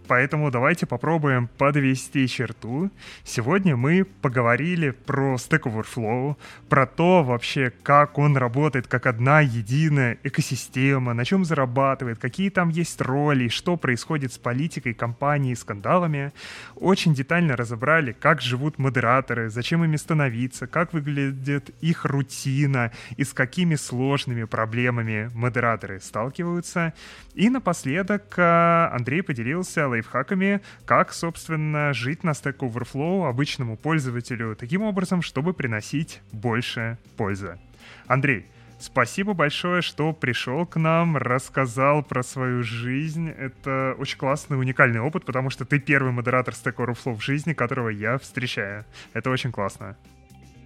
[0.09, 2.91] Поэтому давайте попробуем подвести черту.
[3.25, 6.37] Сегодня мы поговорили про Stack Overflow,
[6.69, 12.69] про то вообще, как он работает как одна единая экосистема, на чем зарабатывает, какие там
[12.69, 16.33] есть роли, что происходит с политикой компании, скандалами.
[16.75, 23.33] Очень детально разобрали, как живут модераторы, зачем ими становиться, как выглядит их рутина и с
[23.33, 26.93] какими сложными проблемами модераторы сталкиваются.
[27.35, 34.83] И напоследок э, Андрей поделился лайфхаками, как, собственно, жить на Stack Overflow обычному пользователю таким
[34.83, 37.59] образом, чтобы приносить больше пользы.
[38.07, 38.47] Андрей,
[38.79, 43.29] Спасибо большое, что пришел к нам, рассказал про свою жизнь.
[43.29, 47.91] Это очень классный, уникальный опыт, потому что ты первый модератор Stack Overflow в жизни, которого
[47.91, 48.85] я встречаю.
[49.13, 49.97] Это очень классно.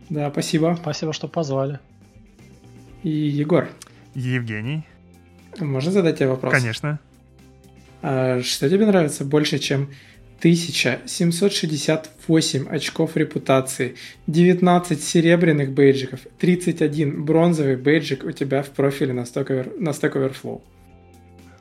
[0.08, 0.78] Да, спасибо.
[0.80, 1.78] Спасибо, что позвали.
[3.02, 3.68] И Егор.
[4.14, 4.86] Евгений.
[5.58, 6.54] Можно задать тебе вопрос?
[6.54, 6.98] Конечно.
[8.02, 9.88] А что тебе нравится больше, чем
[10.38, 19.80] 1768 очков репутации, 19 серебряных бейджиков, 31 бронзовый бейджик у тебя в профиле на Stack,
[19.80, 20.60] на Stack Overflow?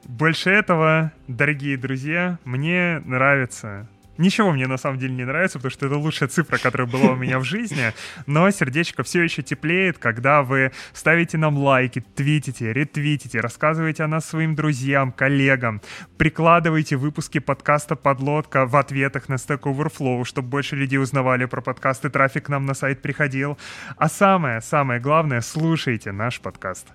[0.04, 5.86] Больше этого, дорогие друзья, мне нравится Ничего мне на самом деле не нравится, потому что
[5.88, 7.94] это лучшая цифра, которая была у меня в жизни.
[8.26, 14.26] Но сердечко все еще теплеет, когда вы ставите нам лайки, твитите, ретвитите, рассказываете о нас
[14.26, 15.82] своим друзьям, коллегам,
[16.18, 22.10] прикладываете выпуски подкаста «Подлодка» в ответах на Stack Overflow, чтобы больше людей узнавали про подкасты,
[22.10, 23.58] трафик к нам на сайт приходил.
[23.98, 26.88] А самое, самое главное, слушайте наш подкаст.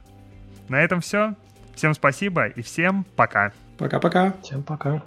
[0.69, 1.35] На этом все.
[1.75, 3.53] Всем спасибо и всем пока.
[3.79, 4.35] Пока-пока.
[4.43, 5.03] Всем пока.